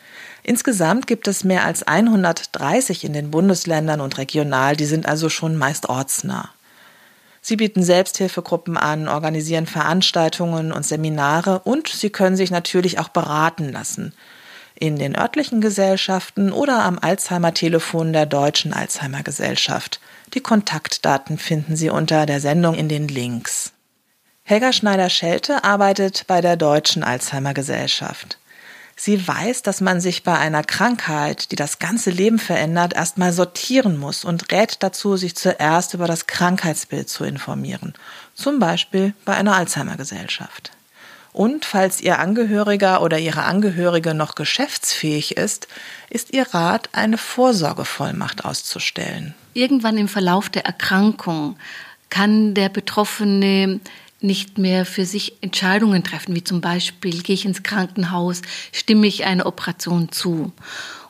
Insgesamt 0.42 1.06
gibt 1.06 1.26
es 1.28 1.44
mehr 1.44 1.64
als 1.64 1.82
130 1.82 3.04
in 3.04 3.14
den 3.14 3.30
Bundesländern 3.30 4.02
und 4.02 4.18
regional, 4.18 4.76
die 4.76 4.84
sind 4.84 5.06
also 5.06 5.30
schon 5.30 5.56
meist 5.56 5.88
ortsnah. 5.88 6.50
Sie 7.40 7.56
bieten 7.56 7.82
Selbsthilfegruppen 7.82 8.76
an, 8.76 9.08
organisieren 9.08 9.64
Veranstaltungen 9.64 10.70
und 10.70 10.84
Seminare 10.84 11.60
und 11.60 11.88
sie 11.88 12.10
können 12.10 12.36
sich 12.36 12.50
natürlich 12.50 12.98
auch 12.98 13.08
beraten 13.08 13.72
lassen. 13.72 14.12
In 14.74 14.98
den 14.98 15.16
örtlichen 15.16 15.62
Gesellschaften 15.62 16.52
oder 16.52 16.82
am 16.82 16.98
Alzheimer-Telefon 16.98 18.12
der 18.12 18.26
Deutschen 18.26 18.74
Alzheimer 18.74 19.22
Gesellschaft. 19.22 20.00
Die 20.34 20.40
Kontaktdaten 20.40 21.38
finden 21.38 21.76
Sie 21.76 21.90
unter 21.90 22.26
der 22.26 22.40
Sendung 22.40 22.74
in 22.74 22.88
den 22.88 23.06
Links. 23.06 23.72
Helga 24.42 24.72
Schneider-Schelte 24.72 25.62
arbeitet 25.62 26.24
bei 26.26 26.40
der 26.40 26.56
Deutschen 26.56 27.04
Alzheimer 27.04 27.54
Gesellschaft. 27.54 28.38
Sie 28.96 29.26
weiß, 29.26 29.62
dass 29.62 29.80
man 29.80 30.00
sich 30.00 30.24
bei 30.24 30.36
einer 30.36 30.64
Krankheit, 30.64 31.52
die 31.52 31.56
das 31.56 31.78
ganze 31.78 32.10
Leben 32.10 32.40
verändert, 32.40 32.94
erstmal 32.94 33.32
sortieren 33.32 33.96
muss 33.96 34.24
und 34.24 34.50
rät 34.52 34.82
dazu, 34.82 35.16
sich 35.16 35.36
zuerst 35.36 35.94
über 35.94 36.06
das 36.06 36.26
Krankheitsbild 36.26 37.08
zu 37.08 37.24
informieren. 37.24 37.94
Zum 38.34 38.58
Beispiel 38.58 39.14
bei 39.24 39.34
einer 39.34 39.54
Alzheimer-Gesellschaft. 39.54 40.72
Und 41.32 41.64
falls 41.64 42.00
Ihr 42.00 42.18
Angehöriger 42.18 43.02
oder 43.02 43.18
Ihre 43.18 43.42
Angehörige 43.42 44.14
noch 44.14 44.34
geschäftsfähig 44.34 45.36
ist, 45.36 45.68
ist 46.10 46.32
Ihr 46.32 46.46
Rat, 46.54 46.88
eine 46.92 47.18
Vorsorgevollmacht 47.18 48.44
auszustellen. 48.44 49.34
Irgendwann 49.54 49.96
im 49.96 50.08
Verlauf 50.08 50.50
der 50.50 50.66
Erkrankung 50.66 51.56
kann 52.10 52.54
der 52.54 52.68
Betroffene 52.68 53.80
nicht 54.20 54.58
mehr 54.58 54.86
für 54.86 55.04
sich 55.04 55.42
Entscheidungen 55.42 56.02
treffen, 56.02 56.34
wie 56.34 56.44
zum 56.44 56.60
Beispiel 56.60 57.22
gehe 57.22 57.34
ich 57.34 57.44
ins 57.44 57.62
Krankenhaus, 57.62 58.42
stimme 58.72 59.06
ich 59.06 59.24
einer 59.24 59.46
Operation 59.46 60.10
zu. 60.10 60.52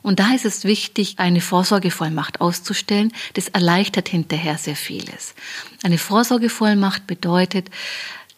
Und 0.03 0.21
da 0.21 0.35
ist 0.35 0.45
es 0.45 0.65
wichtig, 0.65 1.15
eine 1.19 1.41
Vorsorgevollmacht 1.41 2.43
auszustellen. 2.43 3.13
Das 3.33 3.49
erleichtert 3.49 4.09
hinterher 4.09 4.59
sehr 4.59 4.77
vieles. 4.77 5.35
Eine 5.83 5.97
Vorsorgevollmacht 5.97 7.07
bedeutet, 7.07 7.71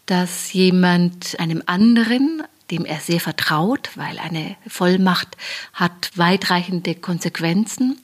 dass 0.05 0.53
jemand 0.53 1.41
einem 1.41 1.65
anderen, 1.67 2.45
dem 2.71 2.85
er 2.85 3.01
sehr 3.01 3.19
vertraut, 3.19 3.91
weil 3.97 4.19
eine 4.21 4.57
Vollmacht 4.69 5.37
hat 5.73 6.11
weitreichende 6.15 6.95
Konsequenzen, 6.95 7.99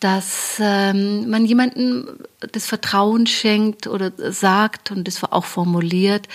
dass 0.00 0.58
ähm, 0.60 1.28
man 1.28 1.44
jemandem 1.44 2.18
das 2.52 2.66
Vertrauen 2.66 3.26
schenkt 3.26 3.86
oder 3.86 4.12
sagt 4.32 4.90
und 4.90 5.08
das 5.08 5.22
auch 5.24 5.44
formuliert, 5.44 6.28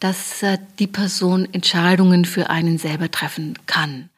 dass 0.00 0.42
äh, 0.42 0.58
die 0.78 0.86
Person 0.86 1.48
Entscheidungen 1.52 2.24
für 2.24 2.50
einen 2.50 2.78
selber 2.78 3.10
treffen 3.10 3.58
kann. 3.66 4.10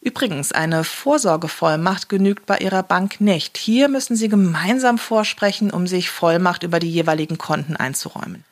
Übrigens, 0.00 0.52
eine 0.52 0.84
Vorsorgevollmacht 0.84 2.10
genügt 2.10 2.44
bei 2.44 2.58
Ihrer 2.58 2.82
Bank 2.82 3.22
nicht. 3.22 3.56
Hier 3.56 3.88
müssen 3.88 4.16
Sie 4.16 4.28
gemeinsam 4.28 4.98
vorsprechen, 4.98 5.70
um 5.70 5.86
sich 5.86 6.10
Vollmacht 6.10 6.62
über 6.62 6.78
die 6.78 6.90
jeweiligen 6.90 7.38
Konten 7.38 7.74
einzuräumen. 7.74 8.44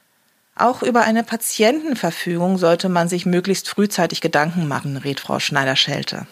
Auch 0.55 0.83
über 0.83 1.03
eine 1.03 1.25
Patientenverfügung 1.25 2.57
sollte 2.57 2.89
man 2.89 3.09
sich 3.09 3.27
möglichst 3.27 3.69
frühzeitig 3.69 4.21
Gedanken 4.21 4.67
machen, 4.67 4.97
rät 4.97 5.21
Frau 5.21 5.41
Schneider-Schelte. 5.41 6.27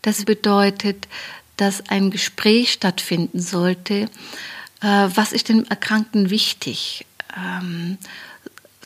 Das 0.00 0.24
bedeutet, 0.24 1.08
dass 1.58 1.88
ein 1.88 2.10
Gespräch 2.10 2.72
stattfinden 2.72 3.40
sollte. 3.40 4.08
Äh, 4.80 5.08
was 5.14 5.32
ist 5.32 5.50
dem 5.50 5.64
Erkrankten 5.64 6.30
wichtig? 6.30 7.04
Ähm, 7.36 7.98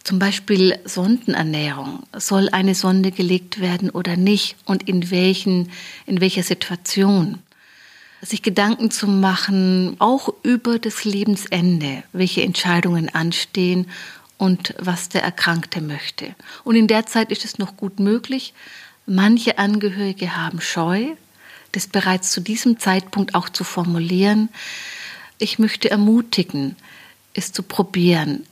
zum 0.02 0.19
Beispiel 0.19 0.79
Sondenernährung. 0.85 2.02
Soll 2.17 2.49
eine 2.50 2.75
Sonde 2.75 3.12
gelegt 3.12 3.61
werden 3.61 3.91
oder 3.91 4.17
nicht? 4.17 4.57
Und 4.64 4.88
in, 4.88 5.11
welchen, 5.11 5.71
in 6.07 6.21
welcher 6.21 6.43
Situation? 6.43 7.38
Sich 8.21 8.43
Gedanken 8.43 8.91
zu 8.91 9.09
machen, 9.09 9.97
auch 9.99 10.33
über 10.43 10.79
das 10.79 11.05
Lebensende, 11.05 12.05
welche 12.12 12.43
Entscheidungen 12.43 13.09
anstehen 13.09 13.88
und 14.38 14.75
was 14.79 15.09
der 15.09 15.23
Erkrankte 15.23 15.81
möchte. 15.81 16.35
Und 16.64 16.76
in 16.76 16.87
der 16.87 17.07
Zeit 17.07 17.31
ist 17.31 17.45
es 17.45 17.59
noch 17.59 17.76
gut 17.76 18.00
möglich. 18.00 18.55
Manche 19.07 19.59
Angehörige 19.59 20.37
haben 20.37 20.61
Scheu, 20.61 21.14
das 21.73 21.87
bereits 21.87 22.31
zu 22.31 22.41
diesem 22.41 22.79
Zeitpunkt 22.79 23.35
auch 23.35 23.49
zu 23.49 23.64
formulieren. 23.64 24.49
Ich 25.38 25.59
möchte 25.59 25.91
ermutigen, 25.91 26.76
es 27.35 27.52
zu 27.52 27.62
probieren. 27.62 28.47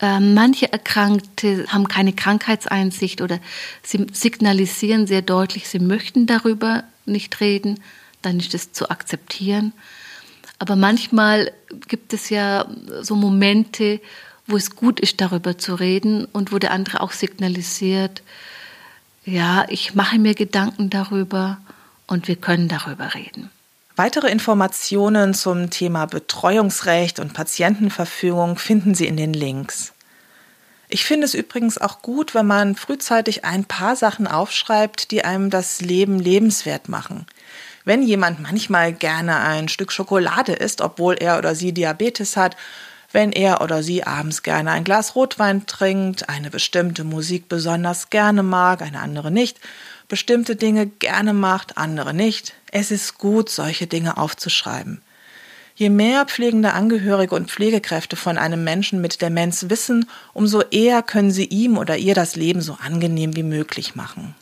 Äh, 0.00 0.20
manche 0.20 0.70
Erkrankte 0.70 1.66
haben 1.68 1.88
keine 1.88 2.12
Krankheitseinsicht 2.12 3.22
oder 3.22 3.40
sie 3.82 4.06
signalisieren 4.12 5.06
sehr 5.06 5.22
deutlich, 5.22 5.68
sie 5.68 5.78
möchten 5.78 6.26
darüber 6.26 6.84
nicht 7.06 7.40
reden, 7.40 7.80
dann 8.20 8.38
ist 8.38 8.54
es 8.54 8.72
zu 8.72 8.90
akzeptieren. 8.90 9.72
Aber 10.58 10.76
manchmal 10.76 11.52
gibt 11.88 12.12
es 12.12 12.30
ja 12.30 12.66
so 13.00 13.14
Momente, 13.16 14.00
wo 14.46 14.56
es 14.56 14.76
gut 14.76 15.00
ist, 15.00 15.20
darüber 15.20 15.58
zu 15.58 15.74
reden 15.74 16.26
und 16.26 16.52
wo 16.52 16.58
der 16.58 16.72
andere 16.72 17.00
auch 17.00 17.12
signalisiert, 17.12 18.22
ja, 19.24 19.66
ich 19.68 19.94
mache 19.94 20.18
mir 20.18 20.34
Gedanken 20.34 20.88
darüber 20.88 21.58
und 22.06 22.28
wir 22.28 22.36
können 22.36 22.68
darüber 22.68 23.14
reden. 23.14 23.50
Weitere 23.96 24.28
Informationen 24.28 25.32
zum 25.32 25.70
Thema 25.70 26.06
Betreuungsrecht 26.06 27.18
und 27.18 27.32
Patientenverfügung 27.32 28.58
finden 28.58 28.94
Sie 28.94 29.06
in 29.06 29.16
den 29.16 29.32
Links. 29.32 29.94
Ich 30.88 31.04
finde 31.04 31.24
es 31.24 31.34
übrigens 31.34 31.78
auch 31.78 32.02
gut, 32.02 32.34
wenn 32.34 32.46
man 32.46 32.76
frühzeitig 32.76 33.44
ein 33.44 33.64
paar 33.64 33.96
Sachen 33.96 34.26
aufschreibt, 34.26 35.10
die 35.10 35.24
einem 35.24 35.50
das 35.50 35.80
Leben 35.80 36.18
lebenswert 36.18 36.88
machen. 36.88 37.26
Wenn 37.84 38.02
jemand 38.02 38.40
manchmal 38.40 38.92
gerne 38.92 39.40
ein 39.40 39.68
Stück 39.68 39.92
Schokolade 39.92 40.52
isst, 40.52 40.80
obwohl 40.80 41.14
er 41.14 41.38
oder 41.38 41.54
sie 41.54 41.72
Diabetes 41.72 42.36
hat, 42.36 42.56
wenn 43.12 43.32
er 43.32 43.62
oder 43.62 43.82
sie 43.82 44.04
abends 44.04 44.42
gerne 44.42 44.72
ein 44.72 44.84
Glas 44.84 45.14
Rotwein 45.14 45.66
trinkt, 45.66 46.28
eine 46.28 46.50
bestimmte 46.50 47.04
Musik 47.04 47.48
besonders 47.48 48.10
gerne 48.10 48.42
mag, 48.42 48.82
eine 48.82 49.00
andere 49.00 49.30
nicht, 49.30 49.58
bestimmte 50.08 50.56
Dinge 50.56 50.86
gerne 50.86 51.32
macht, 51.32 51.78
andere 51.78 52.14
nicht. 52.14 52.54
Es 52.70 52.90
ist 52.90 53.18
gut, 53.18 53.48
solche 53.48 53.86
Dinge 53.86 54.16
aufzuschreiben. 54.16 55.02
Je 55.74 55.90
mehr 55.90 56.24
pflegende 56.24 56.72
Angehörige 56.72 57.34
und 57.34 57.50
Pflegekräfte 57.50 58.16
von 58.16 58.38
einem 58.38 58.64
Menschen 58.64 59.02
mit 59.02 59.20
Demenz 59.20 59.66
wissen, 59.68 60.08
umso 60.32 60.62
eher 60.62 61.02
können 61.02 61.30
sie 61.30 61.44
ihm 61.44 61.76
oder 61.76 61.98
ihr 61.98 62.14
das 62.14 62.34
Leben 62.34 62.62
so 62.62 62.78
angenehm 62.80 63.36
wie 63.36 63.42
möglich 63.42 63.94
machen. 63.94 64.34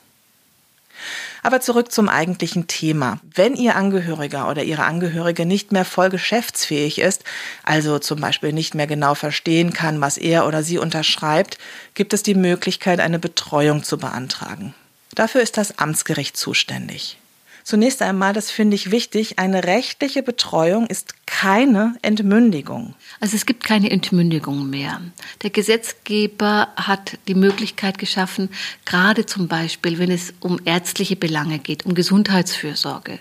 Aber 1.43 1.61
zurück 1.61 1.91
zum 1.91 2.09
eigentlichen 2.09 2.67
Thema. 2.67 3.19
Wenn 3.21 3.55
Ihr 3.55 3.75
Angehöriger 3.75 4.49
oder 4.49 4.63
Ihre 4.63 4.85
Angehörige 4.85 5.45
nicht 5.45 5.71
mehr 5.71 5.85
voll 5.85 6.09
geschäftsfähig 6.09 6.99
ist, 6.99 7.23
also 7.63 7.99
zum 7.99 8.19
Beispiel 8.19 8.51
nicht 8.51 8.73
mehr 8.73 8.87
genau 8.87 9.13
verstehen 9.13 9.71
kann, 9.71 10.01
was 10.01 10.17
er 10.17 10.47
oder 10.47 10.63
sie 10.63 10.79
unterschreibt, 10.79 11.59
gibt 11.93 12.13
es 12.13 12.23
die 12.23 12.33
Möglichkeit, 12.33 12.99
eine 12.99 13.19
Betreuung 13.19 13.83
zu 13.83 13.97
beantragen. 13.97 14.73
Dafür 15.15 15.41
ist 15.41 15.57
das 15.57 15.79
Amtsgericht 15.79 16.37
zuständig. 16.37 17.17
Zunächst 17.63 18.03
einmal, 18.03 18.31
das 18.31 18.51
finde 18.51 18.75
ich 18.75 18.91
wichtig, 18.91 19.39
eine 19.39 19.63
rechtliche 19.63 20.21
Betreuung 20.21 20.85
ist 20.85 21.25
keine 21.25 21.95
Entmündigung. 22.03 22.93
Also 23.19 23.35
es 23.35 23.47
gibt 23.47 23.63
keine 23.63 23.89
Entmündigung 23.89 24.69
mehr. 24.69 25.01
Der 25.41 25.49
Gesetzgeber 25.49 26.67
hat 26.75 27.17
die 27.27 27.33
Möglichkeit 27.33 27.97
geschaffen, 27.97 28.49
gerade 28.85 29.25
zum 29.25 29.47
Beispiel, 29.47 29.97
wenn 29.97 30.11
es 30.11 30.31
um 30.41 30.59
ärztliche 30.63 31.15
Belange 31.15 31.57
geht, 31.57 31.87
um 31.87 31.95
Gesundheitsfürsorge 31.95 33.19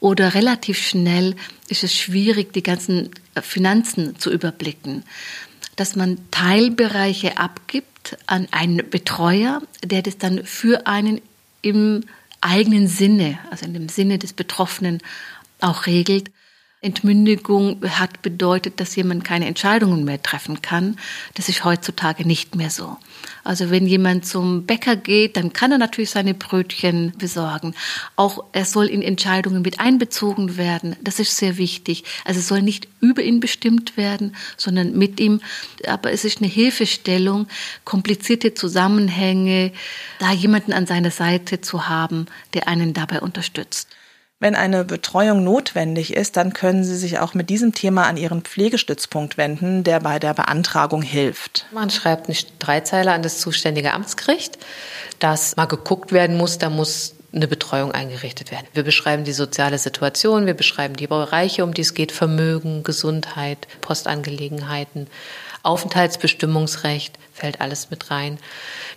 oder 0.00 0.34
relativ 0.34 0.84
schnell 0.84 1.36
ist 1.68 1.84
es 1.84 1.94
schwierig, 1.94 2.52
die 2.52 2.64
ganzen 2.64 3.10
Finanzen 3.40 4.18
zu 4.18 4.32
überblicken, 4.32 5.04
dass 5.76 5.94
man 5.94 6.18
Teilbereiche 6.32 7.38
abgibt 7.38 7.95
an 8.26 8.48
einen 8.50 8.88
Betreuer, 8.90 9.62
der 9.84 10.02
das 10.02 10.18
dann 10.18 10.44
für 10.44 10.86
einen 10.86 11.20
im 11.62 12.04
eigenen 12.40 12.86
Sinne, 12.86 13.38
also 13.50 13.64
in 13.64 13.74
dem 13.74 13.88
Sinne 13.88 14.18
des 14.18 14.32
Betroffenen 14.32 15.00
auch 15.60 15.86
regelt. 15.86 16.30
Entmündigung 16.86 17.82
hat 17.98 18.22
bedeutet, 18.22 18.78
dass 18.80 18.94
jemand 18.94 19.24
keine 19.24 19.46
Entscheidungen 19.46 20.04
mehr 20.04 20.22
treffen 20.22 20.62
kann. 20.62 20.96
Das 21.34 21.48
ist 21.48 21.64
heutzutage 21.64 22.24
nicht 22.24 22.54
mehr 22.54 22.70
so. 22.70 22.96
Also 23.42 23.70
wenn 23.70 23.86
jemand 23.86 24.24
zum 24.24 24.66
Bäcker 24.66 24.94
geht, 24.94 25.36
dann 25.36 25.52
kann 25.52 25.72
er 25.72 25.78
natürlich 25.78 26.10
seine 26.10 26.32
Brötchen 26.32 27.12
besorgen. 27.18 27.74
Auch 28.14 28.44
er 28.52 28.64
soll 28.64 28.86
in 28.86 29.02
Entscheidungen 29.02 29.62
mit 29.62 29.80
einbezogen 29.80 30.56
werden. 30.56 30.96
Das 31.02 31.18
ist 31.18 31.36
sehr 31.36 31.56
wichtig. 31.58 32.04
Also 32.24 32.40
es 32.40 32.48
soll 32.48 32.62
nicht 32.62 32.88
über 33.00 33.22
ihn 33.22 33.40
bestimmt 33.40 33.96
werden, 33.96 34.36
sondern 34.56 34.96
mit 34.96 35.18
ihm. 35.18 35.40
Aber 35.88 36.12
es 36.12 36.24
ist 36.24 36.38
eine 36.38 36.48
Hilfestellung, 36.48 37.48
komplizierte 37.84 38.54
Zusammenhänge, 38.54 39.72
da 40.20 40.32
jemanden 40.32 40.72
an 40.72 40.86
seiner 40.86 41.10
Seite 41.10 41.60
zu 41.60 41.88
haben, 41.88 42.26
der 42.54 42.68
einen 42.68 42.94
dabei 42.94 43.20
unterstützt. 43.20 43.88
Wenn 44.38 44.54
eine 44.54 44.84
Betreuung 44.84 45.44
notwendig 45.44 46.14
ist, 46.14 46.36
dann 46.36 46.52
können 46.52 46.84
Sie 46.84 46.96
sich 46.96 47.18
auch 47.20 47.32
mit 47.32 47.48
diesem 47.48 47.72
Thema 47.72 48.06
an 48.06 48.18
Ihren 48.18 48.42
Pflegestützpunkt 48.42 49.38
wenden, 49.38 49.82
der 49.82 50.00
bei 50.00 50.18
der 50.18 50.34
Beantragung 50.34 51.00
hilft. 51.00 51.64
Man 51.72 51.88
schreibt 51.88 52.28
eine 52.28 52.36
Dreizeiler 52.58 53.14
an 53.14 53.22
das 53.22 53.40
zuständige 53.40 53.94
Amtsgericht, 53.94 54.58
dass 55.20 55.56
mal 55.56 55.64
geguckt 55.64 56.12
werden 56.12 56.36
muss, 56.36 56.58
da 56.58 56.68
muss 56.68 57.14
eine 57.32 57.48
Betreuung 57.48 57.92
eingerichtet 57.92 58.50
werden. 58.50 58.66
Wir 58.74 58.82
beschreiben 58.82 59.24
die 59.24 59.32
soziale 59.32 59.78
Situation, 59.78 60.44
wir 60.44 60.54
beschreiben 60.54 60.96
die 60.96 61.06
Bereiche, 61.06 61.64
um 61.64 61.72
die 61.72 61.82
es 61.82 61.94
geht, 61.94 62.12
Vermögen, 62.12 62.82
Gesundheit, 62.82 63.66
Postangelegenheiten, 63.80 65.06
Aufenthaltsbestimmungsrecht, 65.66 67.18
fällt 67.32 67.60
alles 67.60 67.90
mit 67.90 68.10
rein. 68.10 68.38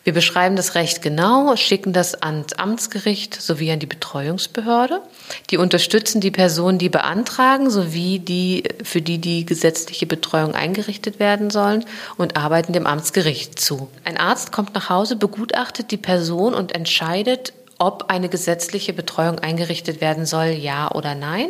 Wir 0.04 0.14
beschreiben 0.14 0.56
das 0.56 0.76
Recht 0.76 1.02
genau, 1.02 1.56
schicken 1.56 1.92
das 1.92 2.16
ans 2.22 2.54
Amtsgericht 2.54 3.40
sowie 3.42 3.72
an 3.72 3.80
die 3.80 3.86
Betreuungsbehörde. 3.86 5.02
Die 5.50 5.58
unterstützen 5.58 6.22
die 6.22 6.32
Personen, 6.32 6.78
die 6.78 6.90
beantragen, 6.90 7.70
sowie 7.70 8.20
die, 8.20 8.64
für 8.84 9.02
die 9.02 9.18
die 9.18 9.46
gesetzliche 9.46 10.06
Betreuung 10.06 10.56
eingerichtet 10.56 11.20
werden 11.20 11.50
sollen 11.50 11.86
und 12.18 12.38
arbeiten 12.38 12.72
dem 12.72 12.88
Amtsgericht 12.88 13.60
zu. 13.60 13.90
Ein 14.06 14.18
Arzt 14.18 14.52
kommt 14.52 14.74
nach 14.74 14.90
Hause, 14.90 15.16
begutachtet 15.18 15.92
die 15.92 15.98
Person 15.98 16.54
und 16.54 16.74
entscheidet, 16.74 17.52
ob 17.78 18.10
eine 18.10 18.30
gesetzliche 18.30 18.94
Betreuung 18.94 19.40
eingerichtet 19.40 20.02
werden 20.02 20.26
soll, 20.26 20.48
ja 20.48 20.92
oder 20.92 21.16
nein. 21.16 21.50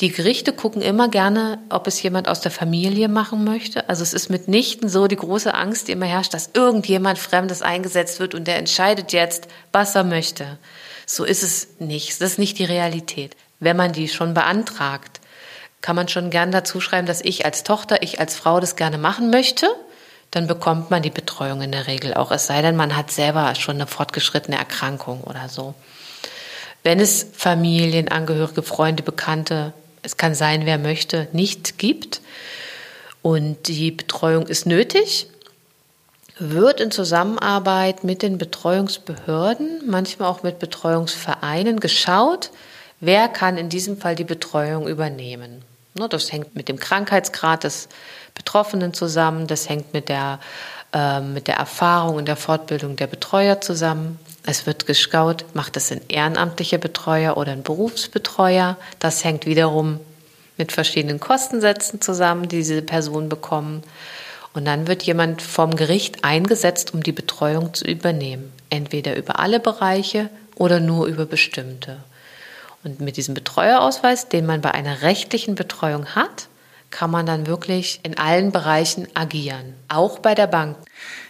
Die 0.00 0.10
Gerichte 0.10 0.52
gucken 0.52 0.82
immer 0.82 1.08
gerne, 1.08 1.58
ob 1.68 1.86
es 1.86 2.02
jemand 2.02 2.26
aus 2.26 2.40
der 2.40 2.50
Familie 2.50 3.08
machen 3.08 3.44
möchte. 3.44 3.88
Also 3.88 4.02
es 4.02 4.12
ist 4.12 4.28
mitnichten 4.28 4.88
so 4.88 5.06
die 5.06 5.16
große 5.16 5.54
Angst, 5.54 5.86
die 5.86 5.92
immer 5.92 6.06
herrscht, 6.06 6.34
dass 6.34 6.50
irgendjemand 6.52 7.18
Fremdes 7.18 7.62
eingesetzt 7.62 8.18
wird 8.18 8.34
und 8.34 8.48
der 8.48 8.58
entscheidet 8.58 9.12
jetzt, 9.12 9.46
was 9.70 9.94
er 9.94 10.02
möchte. 10.02 10.58
So 11.06 11.24
ist 11.24 11.44
es 11.44 11.68
nicht. 11.78 12.20
Das 12.20 12.32
ist 12.32 12.38
nicht 12.38 12.58
die 12.58 12.64
Realität. 12.64 13.36
Wenn 13.60 13.76
man 13.76 13.92
die 13.92 14.08
schon 14.08 14.34
beantragt, 14.34 15.20
kann 15.80 15.94
man 15.94 16.08
schon 16.08 16.30
gern 16.30 16.50
dazu 16.50 16.80
schreiben, 16.80 17.06
dass 17.06 17.20
ich 17.20 17.44
als 17.44 17.62
Tochter, 17.62 18.02
ich 18.02 18.18
als 18.18 18.34
Frau 18.34 18.58
das 18.58 18.74
gerne 18.74 18.98
machen 18.98 19.30
möchte. 19.30 19.68
Dann 20.32 20.48
bekommt 20.48 20.90
man 20.90 21.02
die 21.02 21.10
Betreuung 21.10 21.62
in 21.62 21.70
der 21.70 21.86
Regel 21.86 22.14
auch. 22.14 22.32
Es 22.32 22.48
sei 22.48 22.62
denn, 22.62 22.74
man 22.74 22.96
hat 22.96 23.12
selber 23.12 23.54
schon 23.54 23.76
eine 23.76 23.86
fortgeschrittene 23.86 24.56
Erkrankung 24.56 25.20
oder 25.20 25.48
so. 25.48 25.74
Wenn 26.82 26.98
es 26.98 27.26
Familienangehörige, 27.32 28.62
Freunde, 28.62 29.04
Bekannte 29.04 29.72
es 30.04 30.16
kann 30.16 30.34
sein, 30.34 30.66
wer 30.66 30.78
möchte, 30.78 31.28
nicht 31.32 31.78
gibt 31.78 32.20
und 33.22 33.68
die 33.68 33.90
Betreuung 33.90 34.46
ist 34.46 34.66
nötig, 34.66 35.28
wird 36.38 36.80
in 36.80 36.90
Zusammenarbeit 36.90 38.04
mit 38.04 38.22
den 38.22 38.38
Betreuungsbehörden, 38.38 39.82
manchmal 39.88 40.28
auch 40.28 40.42
mit 40.42 40.58
Betreuungsvereinen 40.58 41.80
geschaut, 41.80 42.50
wer 43.00 43.28
kann 43.28 43.56
in 43.56 43.68
diesem 43.68 43.96
Fall 43.96 44.14
die 44.14 44.24
Betreuung 44.24 44.88
übernehmen. 44.88 45.62
Ne, 45.94 46.08
das 46.08 46.32
hängt 46.32 46.54
mit 46.54 46.68
dem 46.68 46.78
Krankheitsgrad 46.78 47.64
des 47.64 47.88
Betroffenen 48.34 48.92
zusammen, 48.92 49.46
das 49.46 49.68
hängt 49.68 49.94
mit 49.94 50.08
der, 50.08 50.40
äh, 50.92 51.20
mit 51.20 51.46
der 51.46 51.56
Erfahrung 51.56 52.16
und 52.16 52.26
der 52.26 52.36
Fortbildung 52.36 52.96
der 52.96 53.06
Betreuer 53.06 53.60
zusammen. 53.60 54.18
Es 54.46 54.66
wird 54.66 54.86
geschaut, 54.86 55.46
macht 55.54 55.76
es 55.76 55.90
ein 55.90 56.02
ehrenamtlicher 56.08 56.78
Betreuer 56.78 57.36
oder 57.38 57.52
ein 57.52 57.62
Berufsbetreuer. 57.62 58.76
Das 58.98 59.24
hängt 59.24 59.46
wiederum 59.46 60.00
mit 60.58 60.70
verschiedenen 60.70 61.18
Kostensätzen 61.18 62.00
zusammen, 62.00 62.48
die 62.48 62.58
diese 62.58 62.82
Personen 62.82 63.30
bekommen. 63.30 63.82
Und 64.52 64.66
dann 64.66 64.86
wird 64.86 65.02
jemand 65.02 65.40
vom 65.40 65.74
Gericht 65.74 66.24
eingesetzt, 66.24 66.92
um 66.94 67.02
die 67.02 67.12
Betreuung 67.12 67.72
zu 67.72 67.86
übernehmen. 67.86 68.52
Entweder 68.70 69.16
über 69.16 69.40
alle 69.40 69.60
Bereiche 69.60 70.28
oder 70.56 70.78
nur 70.78 71.06
über 71.06 71.24
bestimmte. 71.24 71.96
Und 72.84 73.00
mit 73.00 73.16
diesem 73.16 73.34
Betreuerausweis, 73.34 74.28
den 74.28 74.44
man 74.44 74.60
bei 74.60 74.72
einer 74.72 75.00
rechtlichen 75.00 75.54
Betreuung 75.54 76.14
hat, 76.14 76.48
kann 76.90 77.10
man 77.10 77.26
dann 77.26 77.46
wirklich 77.46 77.98
in 78.04 78.18
allen 78.18 78.52
Bereichen 78.52 79.08
agieren, 79.14 79.74
auch 79.88 80.20
bei 80.20 80.34
der 80.34 80.46
Bank. 80.46 80.76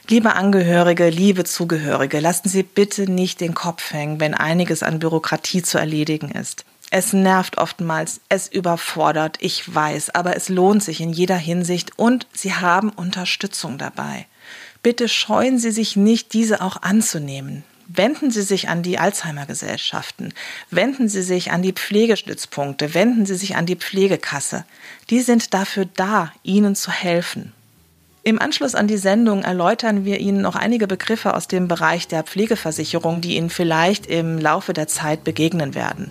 Liebe 0.06 0.34
Angehörige, 0.34 1.08
liebe 1.08 1.44
Zugehörige, 1.44 2.20
lassen 2.20 2.50
Sie 2.50 2.62
bitte 2.62 3.10
nicht 3.10 3.40
den 3.40 3.54
Kopf 3.54 3.94
hängen, 3.94 4.20
wenn 4.20 4.34
einiges 4.34 4.82
an 4.82 4.98
Bürokratie 4.98 5.62
zu 5.62 5.78
erledigen 5.78 6.30
ist. 6.30 6.66
Es 6.90 7.14
nervt 7.14 7.56
oftmals, 7.56 8.20
es 8.28 8.46
überfordert, 8.46 9.38
ich 9.40 9.74
weiß, 9.74 10.10
aber 10.10 10.36
es 10.36 10.50
lohnt 10.50 10.84
sich 10.84 11.00
in 11.00 11.10
jeder 11.10 11.38
Hinsicht 11.38 11.98
und 11.98 12.26
Sie 12.34 12.52
haben 12.52 12.90
Unterstützung 12.90 13.78
dabei. 13.78 14.26
Bitte 14.82 15.08
scheuen 15.08 15.58
Sie 15.58 15.70
sich 15.70 15.96
nicht, 15.96 16.34
diese 16.34 16.60
auch 16.60 16.82
anzunehmen. 16.82 17.64
Wenden 17.86 18.30
Sie 18.30 18.42
sich 18.42 18.68
an 18.68 18.82
die 18.82 18.98
Alzheimer-Gesellschaften, 18.98 20.34
wenden 20.70 21.08
Sie 21.08 21.22
sich 21.22 21.50
an 21.50 21.62
die 21.62 21.72
Pflegestützpunkte, 21.72 22.92
wenden 22.92 23.24
Sie 23.24 23.36
sich 23.36 23.56
an 23.56 23.64
die 23.64 23.76
Pflegekasse. 23.76 24.66
Die 25.08 25.22
sind 25.22 25.54
dafür 25.54 25.86
da, 25.86 26.30
Ihnen 26.42 26.76
zu 26.76 26.90
helfen. 26.90 27.54
Im 28.26 28.40
Anschluss 28.40 28.74
an 28.74 28.86
die 28.86 28.96
Sendung 28.96 29.42
erläutern 29.42 30.06
wir 30.06 30.18
Ihnen 30.18 30.40
noch 30.40 30.56
einige 30.56 30.86
Begriffe 30.86 31.34
aus 31.34 31.46
dem 31.46 31.68
Bereich 31.68 32.08
der 32.08 32.22
Pflegeversicherung, 32.22 33.20
die 33.20 33.36
Ihnen 33.36 33.50
vielleicht 33.50 34.06
im 34.06 34.38
Laufe 34.38 34.72
der 34.72 34.88
Zeit 34.88 35.24
begegnen 35.24 35.74
werden. 35.74 36.10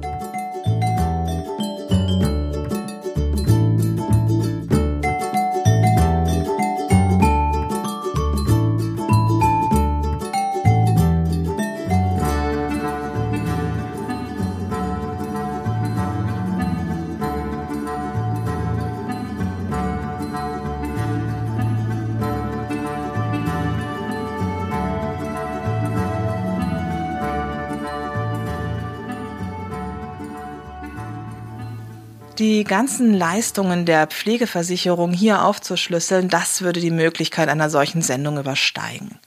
Ganzen 32.67 33.15
Leistungen 33.15 33.87
der 33.87 34.07
Pflegeversicherung 34.07 35.13
hier 35.13 35.43
aufzuschlüsseln, 35.43 36.29
das 36.29 36.63
würde 36.63 36.81
die 36.81 36.91
Möglichkeit 36.91 37.49
einer 37.49 37.71
solchen 37.71 38.03
Sendung 38.03 38.39
übersteigen. 38.39 39.19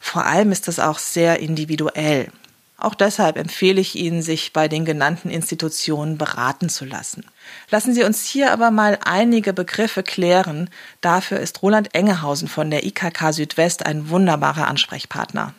Vor 0.00 0.24
allem 0.24 0.52
ist 0.52 0.68
es 0.68 0.78
auch 0.78 0.98
sehr 0.98 1.40
individuell. 1.40 2.30
Auch 2.76 2.94
deshalb 2.94 3.38
empfehle 3.38 3.80
ich 3.80 3.94
Ihnen, 3.94 4.20
sich 4.20 4.52
bei 4.52 4.68
den 4.68 4.84
genannten 4.84 5.30
Institutionen 5.30 6.18
beraten 6.18 6.68
zu 6.68 6.84
lassen. 6.84 7.24
Lassen 7.70 7.94
Sie 7.94 8.02
uns 8.02 8.24
hier 8.24 8.52
aber 8.52 8.70
mal 8.70 8.98
einige 9.04 9.52
Begriffe 9.52 10.02
klären. 10.02 10.68
Dafür 11.00 11.40
ist 11.40 11.62
Roland 11.62 11.94
Engehausen 11.94 12.48
von 12.48 12.70
der 12.70 12.84
IKK 12.84 13.32
Südwest 13.32 13.86
ein 13.86 14.10
wunderbarer 14.10 14.66
Ansprechpartner. 14.66 15.54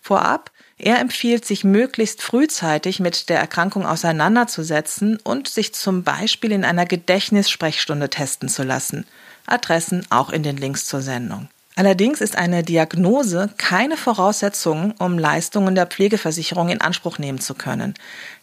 Vorab 0.00 0.50
er 0.82 0.98
empfiehlt, 1.00 1.44
sich 1.44 1.64
möglichst 1.64 2.22
frühzeitig 2.22 3.00
mit 3.00 3.28
der 3.28 3.38
Erkrankung 3.38 3.86
auseinanderzusetzen 3.86 5.18
und 5.22 5.48
sich 5.48 5.74
zum 5.74 6.02
Beispiel 6.02 6.52
in 6.52 6.64
einer 6.64 6.86
Gedächtnissprechstunde 6.86 8.10
testen 8.10 8.48
zu 8.48 8.62
lassen. 8.62 9.06
Adressen 9.46 10.04
auch 10.10 10.30
in 10.30 10.42
den 10.42 10.56
Links 10.56 10.84
zur 10.84 11.00
Sendung. 11.00 11.48
Allerdings 11.74 12.20
ist 12.20 12.36
eine 12.36 12.62
Diagnose 12.62 13.50
keine 13.56 13.96
Voraussetzung, 13.96 14.94
um 14.98 15.18
Leistungen 15.18 15.74
der 15.74 15.86
Pflegeversicherung 15.86 16.68
in 16.68 16.80
Anspruch 16.80 17.18
nehmen 17.18 17.40
zu 17.40 17.54
können. 17.54 17.94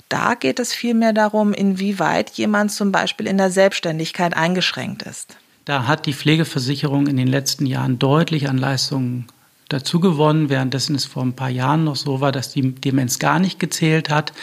Da 0.08 0.34
geht 0.34 0.60
es 0.60 0.74
vielmehr 0.74 1.14
darum, 1.14 1.54
inwieweit 1.54 2.32
jemand 2.32 2.72
zum 2.72 2.92
Beispiel 2.92 3.28
in 3.28 3.38
der 3.38 3.52
Selbstständigkeit 3.52 4.36
eingeschränkt 4.36 5.04
ist. 5.04 5.38
Da 5.66 5.86
hat 5.86 6.08
die 6.08 6.14
Pflegeversicherung 6.14 7.06
in 7.06 7.18
den 7.18 7.28
letzten 7.28 7.68
Jahren 7.68 8.00
deutlich 8.00 8.50
an 8.50 8.58
Leistungen 8.58 9.28
dazu 9.70 10.00
gewonnen, 10.00 10.50
währenddessen 10.50 10.96
es 10.96 11.06
vor 11.06 11.24
ein 11.24 11.34
paar 11.34 11.50
Jahren 11.50 11.86
noch 11.86 11.96
so 11.96 12.22
war, 12.22 12.32
dass 12.32 12.52
die 12.52 12.74
Demenz 12.74 13.20
gar 13.20 13.40
nicht 13.40 13.60
gezählt 13.60 14.10
hat 14.10 14.34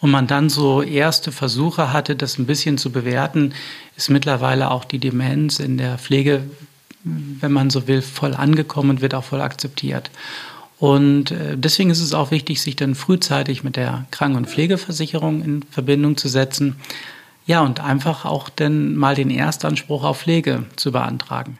und 0.00 0.10
man 0.10 0.26
dann 0.26 0.50
so 0.50 0.82
erste 0.82 1.32
Versuche 1.32 1.92
hatte, 1.92 2.14
das 2.14 2.38
ein 2.38 2.46
bisschen 2.46 2.78
zu 2.78 2.92
bewerten, 2.92 3.54
ist 3.96 4.10
mittlerweile 4.10 4.70
auch 4.70 4.84
die 4.84 4.98
Demenz 4.98 5.58
in 5.58 5.78
der 5.78 5.98
Pflege, 5.98 6.44
wenn 7.02 7.52
man 7.52 7.70
so 7.70 7.88
will, 7.88 8.02
voll 8.02 8.34
angekommen 8.34 8.90
und 8.90 9.00
wird 9.00 9.14
auch 9.14 9.24
voll 9.24 9.40
akzeptiert. 9.40 10.10
Und 10.78 11.30
äh, 11.30 11.56
deswegen 11.56 11.90
ist 11.90 12.00
es 12.00 12.12
auch 12.12 12.30
wichtig, 12.30 12.60
sich 12.60 12.76
dann 12.76 12.94
frühzeitig 12.94 13.64
mit 13.64 13.76
der 13.76 14.06
Kranken- 14.10 14.36
und 14.36 14.48
Pflegeversicherung 14.48 15.42
in 15.42 15.62
Verbindung 15.70 16.16
zu 16.16 16.28
setzen. 16.28 16.76
Ja, 17.46 17.62
und 17.62 17.80
einfach 17.80 18.24
auch 18.24 18.48
dann 18.48 18.96
mal 18.96 19.14
den 19.14 19.30
Erstanspruch 19.30 20.04
auf 20.04 20.20
Pflege 20.20 20.64
zu 20.76 20.92
beantragen. 20.92 21.58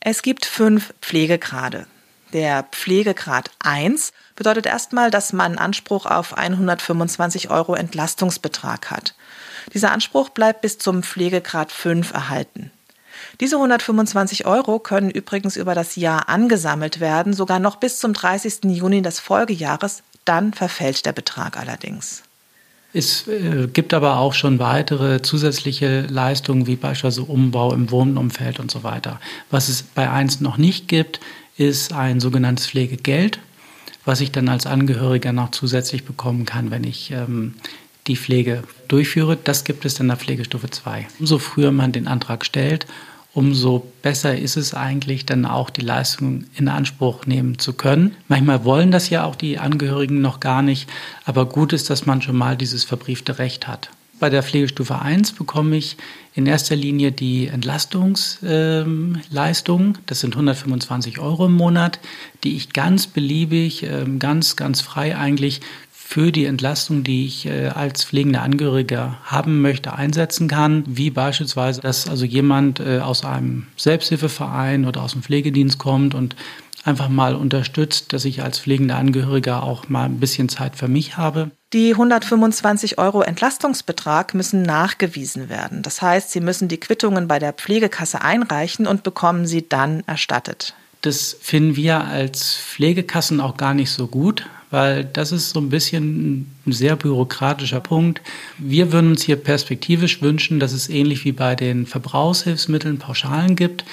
Es 0.00 0.22
gibt 0.22 0.46
fünf 0.46 0.94
Pflegegrade. 1.00 1.86
Der 2.32 2.64
Pflegegrad 2.70 3.50
1 3.58 4.12
bedeutet 4.36 4.66
erstmal, 4.66 5.10
dass 5.10 5.32
man 5.32 5.58
Anspruch 5.58 6.06
auf 6.06 6.36
125 6.36 7.50
Euro 7.50 7.74
Entlastungsbetrag 7.74 8.90
hat. 8.90 9.14
Dieser 9.74 9.92
Anspruch 9.92 10.30
bleibt 10.30 10.62
bis 10.62 10.78
zum 10.78 11.02
Pflegegrad 11.02 11.70
5 11.70 12.12
erhalten. 12.12 12.70
Diese 13.40 13.56
125 13.56 14.46
Euro 14.46 14.78
können 14.78 15.10
übrigens 15.10 15.56
über 15.56 15.74
das 15.74 15.96
Jahr 15.96 16.28
angesammelt 16.28 17.00
werden, 17.00 17.34
sogar 17.34 17.58
noch 17.58 17.76
bis 17.76 17.98
zum 17.98 18.14
30. 18.14 18.64
Juni 18.64 19.02
des 19.02 19.20
Folgejahres, 19.20 20.02
dann 20.24 20.54
verfällt 20.54 21.04
der 21.04 21.12
Betrag 21.12 21.58
allerdings. 21.58 22.22
Es 22.94 23.26
äh, 23.26 23.68
gibt 23.72 23.94
aber 23.94 24.18
auch 24.18 24.34
schon 24.34 24.58
weitere 24.58 25.22
zusätzliche 25.22 26.02
Leistungen, 26.02 26.66
wie 26.66 26.76
beispielsweise 26.76 27.22
Umbau 27.22 27.72
im 27.72 27.90
Wohnumfeld 27.90 28.60
und 28.60 28.70
so 28.70 28.82
weiter. 28.82 29.18
Was 29.50 29.70
es 29.70 29.82
bei 29.82 30.10
1 30.10 30.40
noch 30.40 30.58
nicht 30.58 30.88
gibt, 30.88 31.20
ist 31.56 31.92
ein 31.92 32.20
sogenanntes 32.20 32.66
Pflegegeld. 32.66 33.38
was 34.04 34.20
ich 34.20 34.32
dann 34.32 34.48
als 34.48 34.66
Angehöriger 34.66 35.32
noch 35.32 35.52
zusätzlich 35.52 36.04
bekommen 36.04 36.44
kann, 36.44 36.72
wenn 36.72 36.82
ich 36.82 37.12
ähm, 37.12 37.54
die 38.08 38.16
Pflege 38.16 38.64
durchführe. 38.88 39.36
Das 39.36 39.62
gibt 39.62 39.84
es 39.84 40.00
in 40.00 40.08
der 40.08 40.16
Pflegestufe 40.16 40.68
2. 40.70 41.06
Umso 41.20 41.38
früher 41.38 41.70
man 41.70 41.92
den 41.92 42.08
Antrag 42.08 42.44
stellt, 42.44 42.86
umso 43.32 43.86
besser 44.02 44.36
ist 44.36 44.56
es 44.56 44.74
eigentlich, 44.74 45.24
dann 45.24 45.46
auch 45.46 45.70
die 45.70 45.82
Leistung 45.82 46.44
in 46.56 46.68
Anspruch 46.68 47.26
nehmen 47.26 47.58
zu 47.58 47.72
können. 47.72 48.16
Manchmal 48.28 48.64
wollen 48.64 48.90
das 48.90 49.08
ja 49.08 49.24
auch 49.24 49.36
die 49.36 49.58
Angehörigen 49.58 50.20
noch 50.20 50.40
gar 50.40 50.62
nicht, 50.62 50.88
aber 51.24 51.46
gut 51.46 51.72
ist, 51.72 51.88
dass 51.88 52.04
man 52.04 52.22
schon 52.22 52.36
mal 52.36 52.56
dieses 52.56 52.84
verbriefte 52.84 53.38
Recht 53.38 53.68
hat. 53.68 53.90
Bei 54.22 54.30
der 54.30 54.42
Pflegestufe 54.44 55.00
1 55.00 55.32
bekomme 55.32 55.76
ich 55.76 55.96
in 56.32 56.46
erster 56.46 56.76
Linie 56.76 57.10
die 57.10 57.48
Entlastungsleistung. 57.48 59.98
Das 60.06 60.20
sind 60.20 60.36
125 60.36 61.18
Euro 61.18 61.46
im 61.46 61.54
Monat, 61.54 61.98
die 62.44 62.54
ich 62.54 62.72
ganz 62.72 63.08
beliebig, 63.08 63.82
ähm, 63.82 64.20
ganz, 64.20 64.54
ganz 64.54 64.80
frei 64.80 65.16
eigentlich 65.16 65.60
für 66.12 66.30
die 66.30 66.44
Entlastung, 66.44 67.04
die 67.04 67.24
ich 67.24 67.46
äh, 67.46 67.68
als 67.68 68.04
pflegender 68.04 68.42
Angehöriger 68.42 69.16
haben 69.24 69.62
möchte, 69.62 69.94
einsetzen 69.94 70.46
kann. 70.46 70.84
Wie 70.86 71.08
beispielsweise, 71.08 71.80
dass 71.80 72.06
also 72.06 72.26
jemand 72.26 72.80
äh, 72.80 72.98
aus 72.98 73.24
einem 73.24 73.68
Selbsthilfeverein 73.78 74.84
oder 74.84 75.02
aus 75.02 75.12
dem 75.12 75.22
Pflegedienst 75.22 75.78
kommt 75.78 76.14
und 76.14 76.36
einfach 76.84 77.08
mal 77.08 77.34
unterstützt, 77.34 78.12
dass 78.12 78.26
ich 78.26 78.42
als 78.42 78.58
pflegender 78.58 78.96
Angehöriger 78.96 79.62
auch 79.62 79.88
mal 79.88 80.04
ein 80.04 80.20
bisschen 80.20 80.50
Zeit 80.50 80.76
für 80.76 80.86
mich 80.86 81.16
habe. 81.16 81.50
Die 81.72 81.92
125 81.92 82.98
Euro 82.98 83.22
Entlastungsbetrag 83.22 84.34
müssen 84.34 84.60
nachgewiesen 84.60 85.48
werden. 85.48 85.80
Das 85.80 86.02
heißt, 86.02 86.30
Sie 86.30 86.40
müssen 86.40 86.68
die 86.68 86.78
Quittungen 86.78 87.26
bei 87.26 87.38
der 87.38 87.54
Pflegekasse 87.54 88.20
einreichen 88.20 88.86
und 88.86 89.02
bekommen 89.02 89.46
sie 89.46 89.66
dann 89.66 90.02
erstattet. 90.06 90.74
Das 91.00 91.34
finden 91.40 91.74
wir 91.74 92.04
als 92.04 92.54
Pflegekassen 92.54 93.40
auch 93.40 93.56
gar 93.56 93.72
nicht 93.72 93.90
so 93.90 94.08
gut, 94.08 94.44
weil 94.72 95.04
das 95.04 95.32
ist 95.32 95.50
so 95.50 95.60
ein 95.60 95.68
bisschen 95.68 96.46
ein 96.66 96.72
sehr 96.72 96.96
bürokratischer 96.96 97.80
Punkt. 97.80 98.22
Wir 98.58 98.90
würden 98.90 99.10
uns 99.10 99.22
hier 99.22 99.36
perspektivisch 99.36 100.22
wünschen, 100.22 100.58
dass 100.58 100.72
es 100.72 100.88
ähnlich 100.88 101.24
wie 101.24 101.32
bei 101.32 101.54
den 101.54 101.86
Verbrauchshilfsmitteln 101.86 102.98
Pauschalen 102.98 103.54
gibt, 103.54 103.84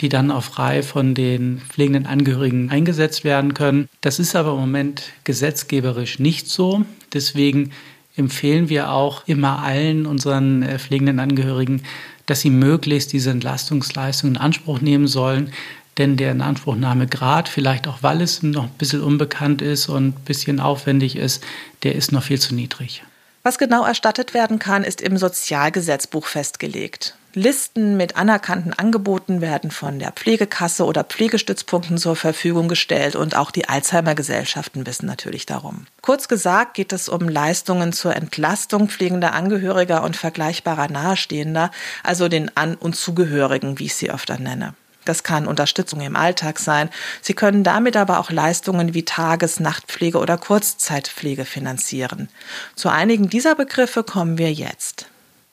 die 0.00 0.10
dann 0.10 0.30
auch 0.30 0.44
frei 0.44 0.82
von 0.82 1.14
den 1.14 1.62
pflegenden 1.66 2.06
Angehörigen 2.06 2.68
eingesetzt 2.70 3.24
werden 3.24 3.54
können. 3.54 3.88
Das 4.02 4.18
ist 4.18 4.36
aber 4.36 4.52
im 4.52 4.60
Moment 4.60 5.04
gesetzgeberisch 5.24 6.18
nicht 6.18 6.48
so. 6.48 6.84
Deswegen 7.14 7.70
empfehlen 8.14 8.68
wir 8.68 8.90
auch 8.90 9.26
immer 9.26 9.62
allen 9.62 10.04
unseren 10.04 10.62
äh, 10.62 10.78
pflegenden 10.78 11.18
Angehörigen, 11.18 11.82
dass 12.26 12.42
sie 12.42 12.50
möglichst 12.50 13.14
diese 13.14 13.30
Entlastungsleistung 13.30 14.30
in 14.30 14.36
Anspruch 14.36 14.82
nehmen 14.82 15.06
sollen, 15.06 15.50
denn 15.98 16.16
der 16.16 16.32
Inanspruchnahmegrad, 16.32 17.48
vielleicht 17.48 17.88
auch 17.88 18.02
weil 18.02 18.20
es 18.20 18.42
noch 18.42 18.64
ein 18.64 18.78
bisschen 18.78 19.02
unbekannt 19.02 19.62
ist 19.62 19.88
und 19.88 20.08
ein 20.08 20.24
bisschen 20.24 20.60
aufwendig 20.60 21.16
ist, 21.16 21.42
der 21.82 21.94
ist 21.94 22.12
noch 22.12 22.22
viel 22.22 22.40
zu 22.40 22.54
niedrig. 22.54 23.02
Was 23.42 23.58
genau 23.58 23.84
erstattet 23.84 24.34
werden 24.34 24.58
kann, 24.58 24.82
ist 24.82 25.00
im 25.00 25.16
Sozialgesetzbuch 25.16 26.26
festgelegt. 26.26 27.14
Listen 27.32 27.96
mit 27.98 28.16
anerkannten 28.16 28.72
Angeboten 28.72 29.40
werden 29.40 29.70
von 29.70 29.98
der 29.98 30.10
Pflegekasse 30.10 30.84
oder 30.84 31.04
Pflegestützpunkten 31.04 31.98
zur 31.98 32.16
Verfügung 32.16 32.66
gestellt 32.66 33.14
und 33.14 33.36
auch 33.36 33.50
die 33.50 33.68
Alzheimer-Gesellschaften 33.68 34.86
wissen 34.86 35.06
natürlich 35.06 35.44
darum. 35.44 35.86
Kurz 36.00 36.28
gesagt 36.28 36.74
geht 36.74 36.92
es 36.92 37.08
um 37.10 37.28
Leistungen 37.28 37.92
zur 37.92 38.16
Entlastung 38.16 38.88
pflegender 38.88 39.34
Angehöriger 39.34 40.02
und 40.02 40.16
vergleichbarer 40.16 40.88
Nahestehender, 40.88 41.70
also 42.02 42.28
den 42.28 42.56
An- 42.56 42.74
und 42.74 42.96
Zugehörigen, 42.96 43.78
wie 43.78 43.84
ich 43.84 43.94
sie 43.94 44.10
öfter 44.10 44.38
nenne. 44.38 44.74
Das 45.06 45.22
kann 45.22 45.46
Unterstützung 45.46 46.00
im 46.00 46.16
Alltag 46.16 46.58
sein. 46.58 46.90
Sie 47.22 47.34
können 47.34 47.64
damit 47.64 47.96
aber 47.96 48.20
auch 48.20 48.30
Leistungen 48.30 48.92
wie 48.92 49.04
Tages-, 49.04 49.60
Nachtpflege 49.60 50.18
oder 50.18 50.36
Kurzzeitpflege 50.36 51.44
finanzieren. 51.44 52.28
Zu 52.74 52.90
einigen 52.90 53.28
dieser 53.28 53.54
Begriffe 53.54 54.04
kommen 54.04 54.36
wir 54.36 54.52
jetzt. 54.52 55.06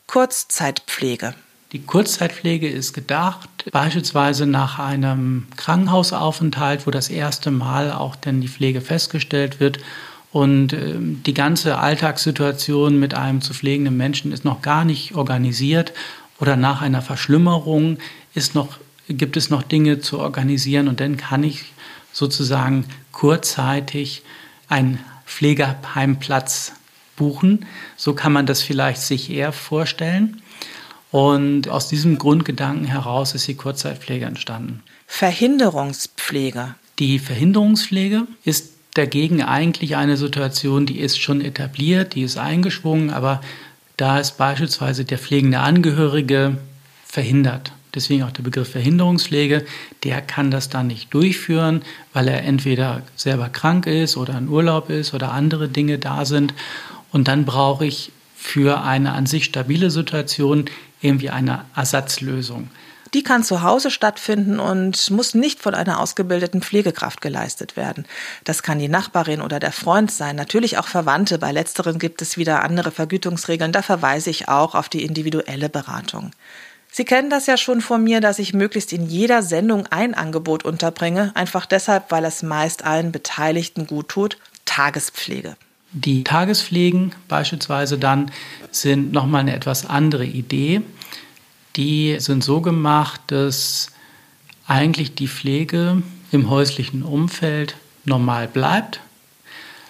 Kurzzeitpflege. 0.08 1.34
Die 1.72 1.82
Kurzzeitpflege 1.82 2.70
ist 2.70 2.94
gedacht, 2.94 3.50
beispielsweise 3.72 4.46
nach 4.46 4.78
einem 4.78 5.48
Krankenhausaufenthalt, 5.58 6.86
wo 6.86 6.92
das 6.92 7.10
erste 7.10 7.50
Mal 7.50 7.92
auch 7.92 8.16
denn 8.16 8.42
die 8.42 8.48
Pflege 8.48 8.80
festgestellt 8.80 9.60
wird 9.60 9.80
und 10.32 10.74
äh, 10.74 10.96
die 11.00 11.34
ganze 11.34 11.78
Alltagssituation 11.78 13.00
mit 13.00 13.16
einem 13.16 13.42
zu 13.42 13.54
pflegenden 13.54 13.98
Menschen 13.98 14.32
ist 14.32 14.46
noch 14.46 14.62
gar 14.62 14.86
nicht 14.86 15.16
organisiert 15.16 15.94
oder 16.40 16.58
nach 16.58 16.82
einer 16.82 17.02
Verschlimmerung 17.02 17.98
ist 18.36 18.54
noch 18.54 18.78
gibt 19.14 19.38
es 19.38 19.50
noch 19.50 19.64
Dinge 19.64 20.00
zu 20.00 20.20
organisieren 20.20 20.88
und 20.88 21.00
dann 21.00 21.18
kann 21.18 21.44
ich 21.44 21.74
sozusagen 22.12 22.86
kurzzeitig 23.12 24.24
einen 24.70 25.00
Pflegeheimplatz 25.26 26.74
buchen. 27.16 27.66
So 27.98 28.14
kann 28.14 28.34
man 28.34 28.46
das 28.46 28.62
vielleicht 28.62 29.02
sich 29.02 29.30
eher 29.30 29.52
vorstellen. 29.52 30.42
Und 31.12 31.70
aus 31.70 31.88
diesem 31.88 32.18
Grundgedanken 32.18 32.86
heraus 32.86 33.36
ist 33.36 33.48
die 33.48 33.56
Kurzzeitpflege 33.56 34.26
entstanden. 34.26 34.82
Verhinderungspflege. 35.06 36.76
Die 37.00 37.20
Verhinderungspflege 37.20 38.28
ist 38.44 38.74
dagegen 38.96 39.44
eigentlich 39.44 39.96
eine 39.96 40.18
Situation, 40.18 40.86
die 40.86 41.00
ist 41.00 41.20
schon 41.20 41.42
etabliert, 41.42 42.16
die 42.16 42.24
ist 42.24 42.38
eingeschwungen, 42.38 43.12
aber 43.12 43.42
da 43.98 44.20
ist 44.20 44.38
beispielsweise 44.38 45.06
der 45.06 45.18
pflegende 45.20 45.60
Angehörige 45.60 46.58
verhindert 47.06 47.74
deswegen 47.96 48.24
auch 48.24 48.32
der 48.32 48.44
Begriff 48.44 48.72
Verhinderungspflege, 48.72 49.66
der 50.04 50.22
kann 50.22 50.52
das 50.52 50.70
dann 50.70 50.88
nicht 50.88 51.14
durchführen, 51.14 51.84
weil 52.14 52.28
er 52.28 52.44
entweder 52.44 53.04
selber 53.16 53.50
krank 53.50 53.86
ist 53.88 54.18
oder 54.18 54.38
in 54.38 54.48
Urlaub 54.48 54.90
ist 54.90 55.14
oder 55.14 55.32
andere 55.32 55.70
Dinge 55.70 56.00
da 56.00 56.26
sind. 56.26 56.54
Und 57.12 57.28
dann 57.28 57.46
brauche 57.46 57.86
ich 57.86 58.12
für 58.36 58.82
eine 58.82 59.14
an 59.14 59.26
sich 59.26 59.46
stabile 59.46 59.90
Situation 59.90 60.66
irgendwie 61.02 61.30
eine 61.30 61.66
Ersatzlösung. 61.76 62.70
Die 63.14 63.22
kann 63.22 63.44
zu 63.44 63.62
Hause 63.62 63.92
stattfinden 63.92 64.60
und 64.60 65.12
muss 65.12 65.36
nicht 65.36 65.60
von 65.60 65.76
einer 65.76 66.00
ausgebildeten 66.00 66.64
Pflegekraft 66.64 67.22
geleistet 67.22 67.78
werden. 67.78 68.06
Das 68.44 68.64
kann 68.64 68.80
die 68.80 68.88
Nachbarin 68.88 69.42
oder 69.42 69.60
der 69.60 69.72
Freund 69.72 70.10
sein, 70.12 70.36
natürlich 70.36 70.80
auch 70.80 70.88
Verwandte. 70.88 71.38
Bei 71.38 71.52
letzteren 71.52 72.00
gibt 72.00 72.24
es 72.24 72.38
wieder 72.38 72.64
andere 72.64 72.90
Vergütungsregeln. 72.90 73.72
Da 73.72 73.84
verweise 73.84 74.32
ich 74.32 74.50
auch 74.50 74.74
auf 74.74 74.90
die 74.90 75.04
individuelle 75.04 75.70
Beratung. 75.70 76.32
Sie 76.96 77.06
kennen 77.06 77.32
das 77.32 77.48
ja 77.48 77.58
schon 77.58 77.82
von 77.82 78.04
mir, 78.04 78.22
dass 78.22 78.38
ich 78.38 78.54
möglichst 78.54 78.94
in 78.94 79.08
jeder 79.08 79.42
Sendung 79.42 79.88
ein 79.88 80.14
Angebot 80.14 80.64
unterbringe, 80.64 81.32
einfach 81.36 81.66
deshalb, 81.66 82.12
weil 82.12 82.24
es 82.24 82.44
meist 82.44 82.86
allen 82.86 83.12
Beteiligten 83.12 83.88
gut 83.88 84.10
tut, 84.10 84.38
Tagespflege. 84.66 85.56
Die 85.92 86.24
Tagespflegen 86.24 87.16
beispielsweise 87.28 87.98
dann 87.98 88.32
sind 88.70 89.12
nochmal 89.12 89.42
eine 89.42 89.56
etwas 89.56 89.88
andere 89.88 90.26
Idee. 90.26 90.84
Die 91.78 92.18
sind 92.20 92.44
so 92.44 92.62
gemacht, 92.62 93.22
dass 93.26 93.88
eigentlich 94.68 95.16
die 95.16 95.28
Pflege 95.28 96.04
im 96.32 96.52
häuslichen 96.52 97.02
Umfeld 97.02 97.76
normal 98.06 98.48
bleibt, 98.48 99.00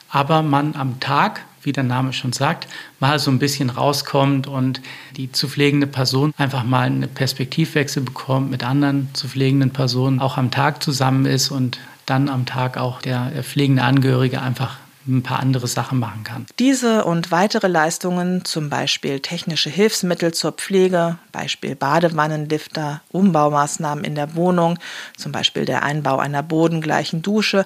aber 0.08 0.42
man 0.42 0.78
am 0.78 1.02
Tag 1.02 1.44
wie 1.66 1.72
der 1.72 1.84
Name 1.84 2.14
schon 2.14 2.34
sagt, 2.34 2.68
mal 3.00 3.20
so 3.20 3.32
ein 3.32 3.40
bisschen 3.40 3.70
rauskommt 3.70 4.48
und 4.48 4.82
die 5.18 5.32
zu 5.32 5.48
pflegende 5.48 5.88
Person 5.88 6.34
einfach 6.38 6.64
mal 6.64 6.88
einen 6.88 7.10
Perspektivwechsel 7.10 8.04
bekommt 8.04 8.52
mit 8.52 8.64
anderen 8.64 9.10
zu 9.14 9.28
pflegenden 9.28 9.72
Personen, 9.72 10.20
auch 10.20 10.38
am 10.38 10.52
Tag 10.52 10.84
zusammen 10.84 11.26
ist 11.26 11.52
und 11.52 11.80
dann 12.06 12.30
am 12.30 12.46
Tag 12.46 12.78
auch 12.78 13.02
der 13.02 13.32
pflegende 13.44 13.84
Angehörige 13.84 14.42
einfach 14.42 14.78
ein 15.08 15.24
paar 15.24 15.40
andere 15.40 15.68
Sachen 15.68 16.00
machen 16.00 16.24
kann. 16.24 16.46
Diese 16.60 17.04
und 17.06 17.32
weitere 17.32 17.68
Leistungen, 17.68 18.46
zum 18.46 18.70
Beispiel 18.70 19.20
technische 19.20 19.70
Hilfsmittel 19.70 20.34
zur 20.34 20.54
Pflege, 20.54 21.18
Beispiel 21.32 21.76
Badewannenlifter, 21.76 23.02
Umbaumaßnahmen 23.12 24.04
in 24.04 24.16
der 24.16 24.36
Wohnung, 24.36 24.80
zum 25.18 25.32
Beispiel 25.32 25.66
der 25.66 25.84
Einbau 25.84 26.18
einer 26.18 26.44
bodengleichen 26.44 27.22
Dusche, 27.22 27.66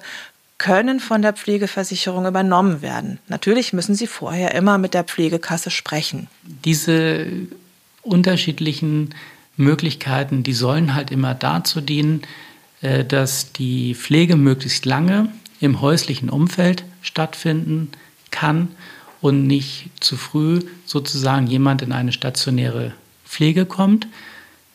können 0.58 0.98
von 0.98 1.22
der 1.22 1.32
Pflegeversicherung 1.32 2.26
übernommen 2.26 2.82
werden. 2.82 3.18
Natürlich 3.28 3.72
müssen 3.72 3.94
Sie 3.94 4.08
vorher 4.08 4.54
immer 4.54 4.76
mit 4.76 4.92
der 4.92 5.04
Pflegekasse 5.04 5.70
sprechen. 5.70 6.26
Diese 6.42 7.26
unterschiedlichen 8.02 9.14
Möglichkeiten, 9.56 10.42
die 10.42 10.52
sollen 10.52 10.94
halt 10.94 11.10
immer 11.10 11.34
dazu 11.34 11.80
dienen, 11.80 12.22
äh, 12.80 13.04
dass 13.04 13.52
die 13.52 13.94
Pflege 13.94 14.36
möglichst 14.36 14.84
lange 14.84 15.28
im 15.60 15.80
häuslichen 15.80 16.28
Umfeld 16.28 16.84
stattfinden 17.02 17.90
kann 18.30 18.68
und 19.20 19.46
nicht 19.46 19.90
zu 20.00 20.16
früh 20.16 20.60
sozusagen 20.84 21.46
jemand 21.46 21.82
in 21.82 21.92
eine 21.92 22.12
stationäre 22.12 22.92
Pflege 23.24 23.66
kommt. 23.66 24.06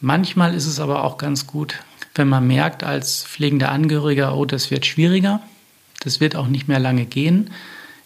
Manchmal 0.02 0.54
ist 0.54 0.66
es 0.66 0.80
aber 0.80 1.04
auch 1.06 1.18
ganz 1.18 1.48
gut, 1.48 1.76
wenn 2.16 2.28
man 2.28 2.46
merkt 2.46 2.84
als 2.84 3.24
pflegender 3.26 3.72
Angehöriger, 3.72 4.36
oh, 4.36 4.46
das 4.46 4.70
wird 4.70 4.86
schwieriger, 4.86 5.42
das 6.04 6.20
wird 6.20 6.36
auch 6.36 6.48
nicht 6.48 6.68
mehr 6.68 6.80
lange 6.80 7.06
gehen 7.06 7.50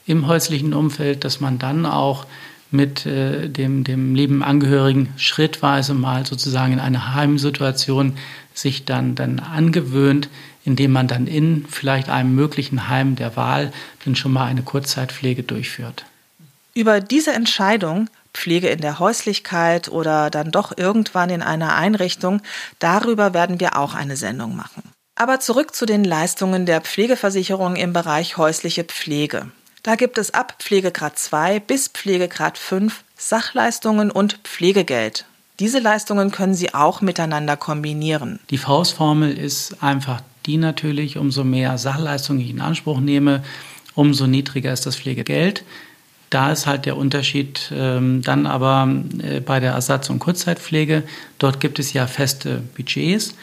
im 0.05 0.27
häuslichen 0.27 0.73
Umfeld, 0.73 1.23
dass 1.25 1.41
man 1.41 1.60
dann 1.60 1.86
auch 1.86 2.25
mit 2.71 3.05
äh, 3.05 3.49
dem, 3.49 3.83
dem 3.83 4.15
lieben 4.15 4.43
Angehörigen 4.43 5.13
schrittweise 5.17 5.93
mal 5.93 6.25
sozusagen 6.25 6.73
in 6.73 6.79
eine 6.79 7.13
Heimsituation 7.13 8.17
sich 8.53 8.86
dann, 8.86 9.15
dann 9.15 9.39
angewöhnt, 9.39 10.29
indem 10.65 10.91
man 10.91 11.07
dann 11.07 11.27
in 11.27 11.65
vielleicht 11.69 12.10
einem 12.10 12.36
möglichen 12.36 12.89
Heim 12.89 13.15
der 13.15 13.36
Wahl 13.36 13.71
dann 14.03 14.15
schon 14.15 14.33
mal 14.33 14.45
eine 14.45 14.63
Kurzzeitpflege 14.63 15.43
durchführt. 15.43 16.05
Über 16.73 16.99
diese 16.99 17.33
Entscheidung, 17.33 18.10
Pflege 18.33 18.67
in 18.67 18.81
der 18.81 18.99
Häuslichkeit 18.99 19.89
oder 19.89 20.29
dann 20.29 20.51
doch 20.51 20.77
irgendwann 20.77 21.29
in 21.29 21.41
einer 21.41 21.75
Einrichtung, 21.75 22.41
darüber 22.79 23.33
werden 23.33 23.60
wir 23.60 23.77
auch 23.77 23.93
eine 23.93 24.17
Sendung 24.17 24.55
machen. 24.55 24.83
Aber 25.19 25.39
zurück 25.39 25.73
zu 25.73 25.88
den 25.88 26.03
Leistungen 26.03 26.67
der 26.67 26.80
Pflegeversicherung 26.80 27.75
im 27.75 27.91
Bereich 27.91 28.38
häusliche 28.38 28.84
Pflege. 28.84 29.47
Da 29.82 29.95
gibt 29.95 30.19
es 30.19 30.32
ab 30.32 30.58
Pflegegrad 30.60 31.17
2 31.17 31.60
bis 31.60 31.88
Pflegegrad 31.88 32.60
5 32.60 33.03
Sachleistungen 33.17 34.12
und 34.12 34.39
Pflegegeld. 34.43 35.25
Diese 35.60 35.80
Leistungen 35.80 36.30
können 36.30 36.53
Sie 36.53 36.75
auch 36.75 37.01
miteinander 37.01 37.58
kombinieren. 37.58 38.39
Die 38.51 38.60
Faustformel 38.60 39.36
ist 39.36 39.82
einfach 39.82 40.21
die 40.45 40.58
natürlich, 40.58 41.17
umso 41.17 41.43
mehr 41.43 41.80
Sachleistungen 41.80 42.39
ich 42.39 42.51
in 42.51 42.62
Anspruch 42.62 42.99
nehme, 42.99 43.43
umso 43.95 44.27
niedriger 44.27 44.71
ist 44.71 44.86
das 44.86 44.97
Pflegegeld. 44.97 45.63
Da 46.30 46.51
ist 46.51 46.67
halt 46.67 46.86
der 46.86 46.95
Unterschied 46.95 47.71
ähm, 47.73 48.21
dann 48.21 48.45
aber 48.45 48.88
äh, 49.23 49.39
bei 49.39 49.60
der 49.60 49.71
Ersatz- 49.71 50.12
und 50.12 50.19
Kurzzeitpflege. 50.19 51.01
Dort 51.39 51.60
gibt 51.60 51.80
es 51.80 51.93
ja 51.93 52.06
feste 52.06 52.62
Budgets. 52.75 53.34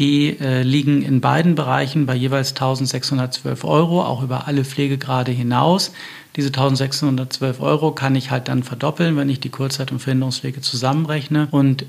Die 0.00 0.40
äh, 0.40 0.62
liegen 0.62 1.02
in 1.02 1.20
beiden 1.20 1.54
Bereichen 1.54 2.06
bei 2.06 2.14
jeweils 2.14 2.52
1612 2.52 3.64
Euro, 3.64 4.02
auch 4.02 4.22
über 4.22 4.46
alle 4.48 4.64
Pflegegrade 4.64 5.30
hinaus. 5.30 5.92
Diese 6.36 6.48
1612 6.48 7.60
Euro 7.60 7.92
kann 7.92 8.16
ich 8.16 8.30
halt 8.30 8.48
dann 8.48 8.62
verdoppeln, 8.62 9.18
wenn 9.18 9.28
ich 9.28 9.40
die 9.40 9.50
Kurzzeit- 9.50 9.92
und 9.92 9.98
Verhinderungspflege 9.98 10.62
zusammenrechne. 10.62 11.48
Und 11.50 11.84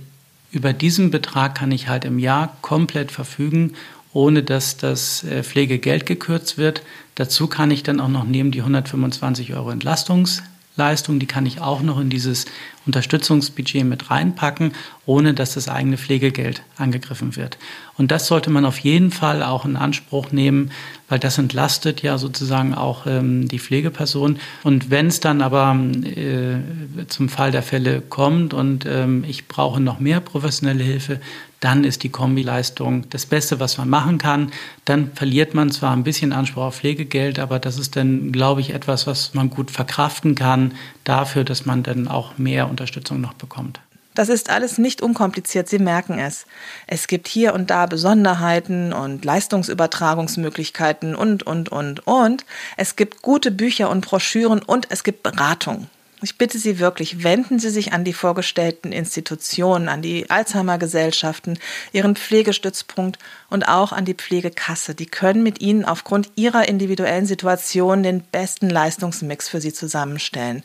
über 0.52 0.74
diesen 0.74 1.10
Betrag 1.10 1.56
kann 1.56 1.71
ich 1.71 1.88
halt 1.88 2.04
im 2.04 2.19
Jahr 2.19 2.58
komplett 2.62 3.13
verfügen, 3.13 3.76
ohne 4.12 4.43
dass 4.43 4.76
das 4.76 5.24
äh, 5.24 5.41
Pflegegeld 5.41 6.06
gekürzt 6.06 6.58
wird. 6.58 6.84
Dazu 7.15 7.47
kann 7.47 7.71
ich 7.71 7.82
dann 7.82 8.02
auch 8.02 8.10
noch 8.10 8.26
neben 8.26 8.52
die 8.52 8.60
125 8.60 9.54
Euro 9.54 9.71
Entlastungs 9.71 10.43
Leistung, 10.78 11.19
die 11.19 11.26
kann 11.26 11.45
ich 11.45 11.60
auch 11.60 11.82
noch 11.82 12.00
in 12.00 12.10
dieses 12.10 12.45
Unterstützungsbudget 12.86 13.86
mit 13.86 14.10
reinpacken, 14.10 14.74
ohne 15.06 15.34
dass 15.34 15.54
das 15.54 15.67
eigene 15.67 15.98
Pflegegeld 15.98 16.63
angegriffen 16.78 17.36
wird. 17.36 17.58
Und 17.98 18.12
das 18.12 18.28
sollte 18.28 18.50
man 18.50 18.65
auf 18.65 18.80
jeden 18.80 19.12
Fall 19.12 19.44
auch 19.44 19.65
in 19.65 19.76
Anspruch 19.76 20.32
nehmen, 20.32 20.72
weil 21.10 21.20
das 21.20 21.38
entlastet 21.38 22.02
ja 22.02 22.17
sozusagen 22.17 22.74
auch 22.74 23.06
ähm, 23.06 23.48
die 23.48 23.60
Pflegeperson. 23.60 24.39
Und 24.63 24.89
wenn 24.89 25.08
es 25.08 25.20
dann 25.20 25.41
aber 25.41 25.78
äh, 26.04 27.08
zum 27.08 27.30
Fall 27.30 27.52
der 27.52 27.63
Fälle 27.63 28.02
kommt 28.02 28.54
und 28.54 28.86
ähm, 28.88 29.24
ich 29.28 29.48
brauche 29.48 29.80
noch 29.80 30.00
mehr 30.00 30.20
professionelle 30.20 30.84
Hilfe, 30.84 31.20
dann 31.62 31.84
ist 31.84 32.02
die 32.02 32.10
Kombileistung 32.10 33.08
das 33.12 33.28
Beste, 33.28 33.60
was 33.60 33.78
man 33.78 33.88
machen 33.88 34.17
kann. 34.17 34.52
Dann 34.84 35.12
verliert 35.13 35.54
man 35.54 35.70
zwar 35.70 35.91
ein 35.91 36.04
bisschen 36.04 36.34
Anspruch 36.34 36.63
auf 36.63 36.78
Pflegegeld, 36.78 37.38
aber 37.38 37.60
das 37.60 37.78
ist 37.78 37.96
dann, 37.96 38.32
glaube 38.32 38.62
ich, 38.62 38.74
etwas, 38.74 39.06
was 39.06 39.36
man 39.36 39.52
gut 39.52 39.70
verkraften 39.70 40.34
kann 40.34 40.74
dafür, 41.04 41.44
dass 41.44 41.67
man 41.67 41.84
dann 41.84 42.08
auch 42.08 42.39
mehr 42.39 42.67
Unterstützung 42.71 43.21
noch 43.21 43.34
bekommt. 43.34 43.79
Das 44.13 44.27
ist 44.27 44.49
alles 44.49 44.77
nicht 44.77 45.01
unkompliziert, 45.01 45.69
Sie 45.69 45.79
merken 45.79 46.19
es. 46.19 46.45
Es 46.86 47.07
gibt 47.07 47.29
hier 47.29 47.53
und 47.53 47.69
da 47.69 47.86
Besonderheiten 47.86 48.91
und 48.91 49.23
Leistungsübertragungsmöglichkeiten 49.23 51.15
und, 51.15 51.43
und, 51.43 51.69
und, 51.69 52.05
und. 52.05 52.45
Es 52.75 52.97
gibt 52.97 53.21
gute 53.21 53.51
Bücher 53.51 53.89
und 53.89 54.05
Broschüren 54.05 54.62
und 54.62 54.88
es 54.89 55.03
gibt 55.03 55.23
Beratung. 55.23 55.88
Ich 56.23 56.38
bitte 56.38 56.60
Sie 56.60 56.77
wirklich, 56.77 57.23
wenden 57.23 57.57
Sie 57.57 57.71
sich 57.71 57.93
an 57.93 58.03
die 58.03 58.13
vorgestellten 58.13 58.91
Institutionen, 58.91 59.89
an 59.89 60.03
die 60.03 60.29
Alzheimer-Gesellschaften, 60.29 61.57
Ihren 61.93 62.15
Pflegestützpunkt 62.15 63.17
und 63.49 63.67
auch 63.67 63.91
an 63.91 64.05
die 64.05 64.13
Pflegekasse. 64.13 64.93
Die 64.93 65.07
können 65.07 65.41
mit 65.41 65.62
Ihnen 65.62 65.84
aufgrund 65.84 66.29
Ihrer 66.36 66.67
individuellen 66.67 67.25
Situation 67.25 68.03
den 68.03 68.21
besten 68.21 68.69
Leistungsmix 68.69 69.49
für 69.49 69.62
Sie 69.62 69.73
zusammenstellen. 69.73 70.63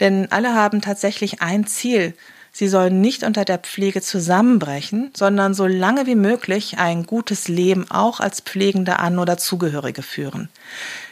Denn 0.00 0.30
alle 0.30 0.54
haben 0.54 0.80
tatsächlich 0.80 1.40
ein 1.40 1.66
Ziel. 1.66 2.14
Sie 2.52 2.68
sollen 2.68 3.00
nicht 3.00 3.24
unter 3.24 3.44
der 3.44 3.58
Pflege 3.58 4.00
zusammenbrechen, 4.00 5.10
sondern 5.16 5.54
so 5.54 5.66
lange 5.66 6.06
wie 6.06 6.14
möglich 6.14 6.78
ein 6.78 7.04
gutes 7.04 7.48
Leben 7.48 7.90
auch 7.90 8.20
als 8.20 8.40
Pflegende 8.40 9.00
an 9.00 9.18
oder 9.18 9.38
Zugehörige 9.38 10.02
führen. 10.02 10.48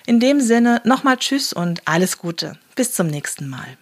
In 0.06 0.20
dem 0.20 0.40
Sinne 0.40 0.80
nochmal 0.84 1.16
Tschüss 1.16 1.52
und 1.52 1.82
alles 1.84 2.18
Gute. 2.18 2.58
Bis 2.76 2.92
zum 2.92 3.08
nächsten 3.08 3.48
Mal. 3.48 3.76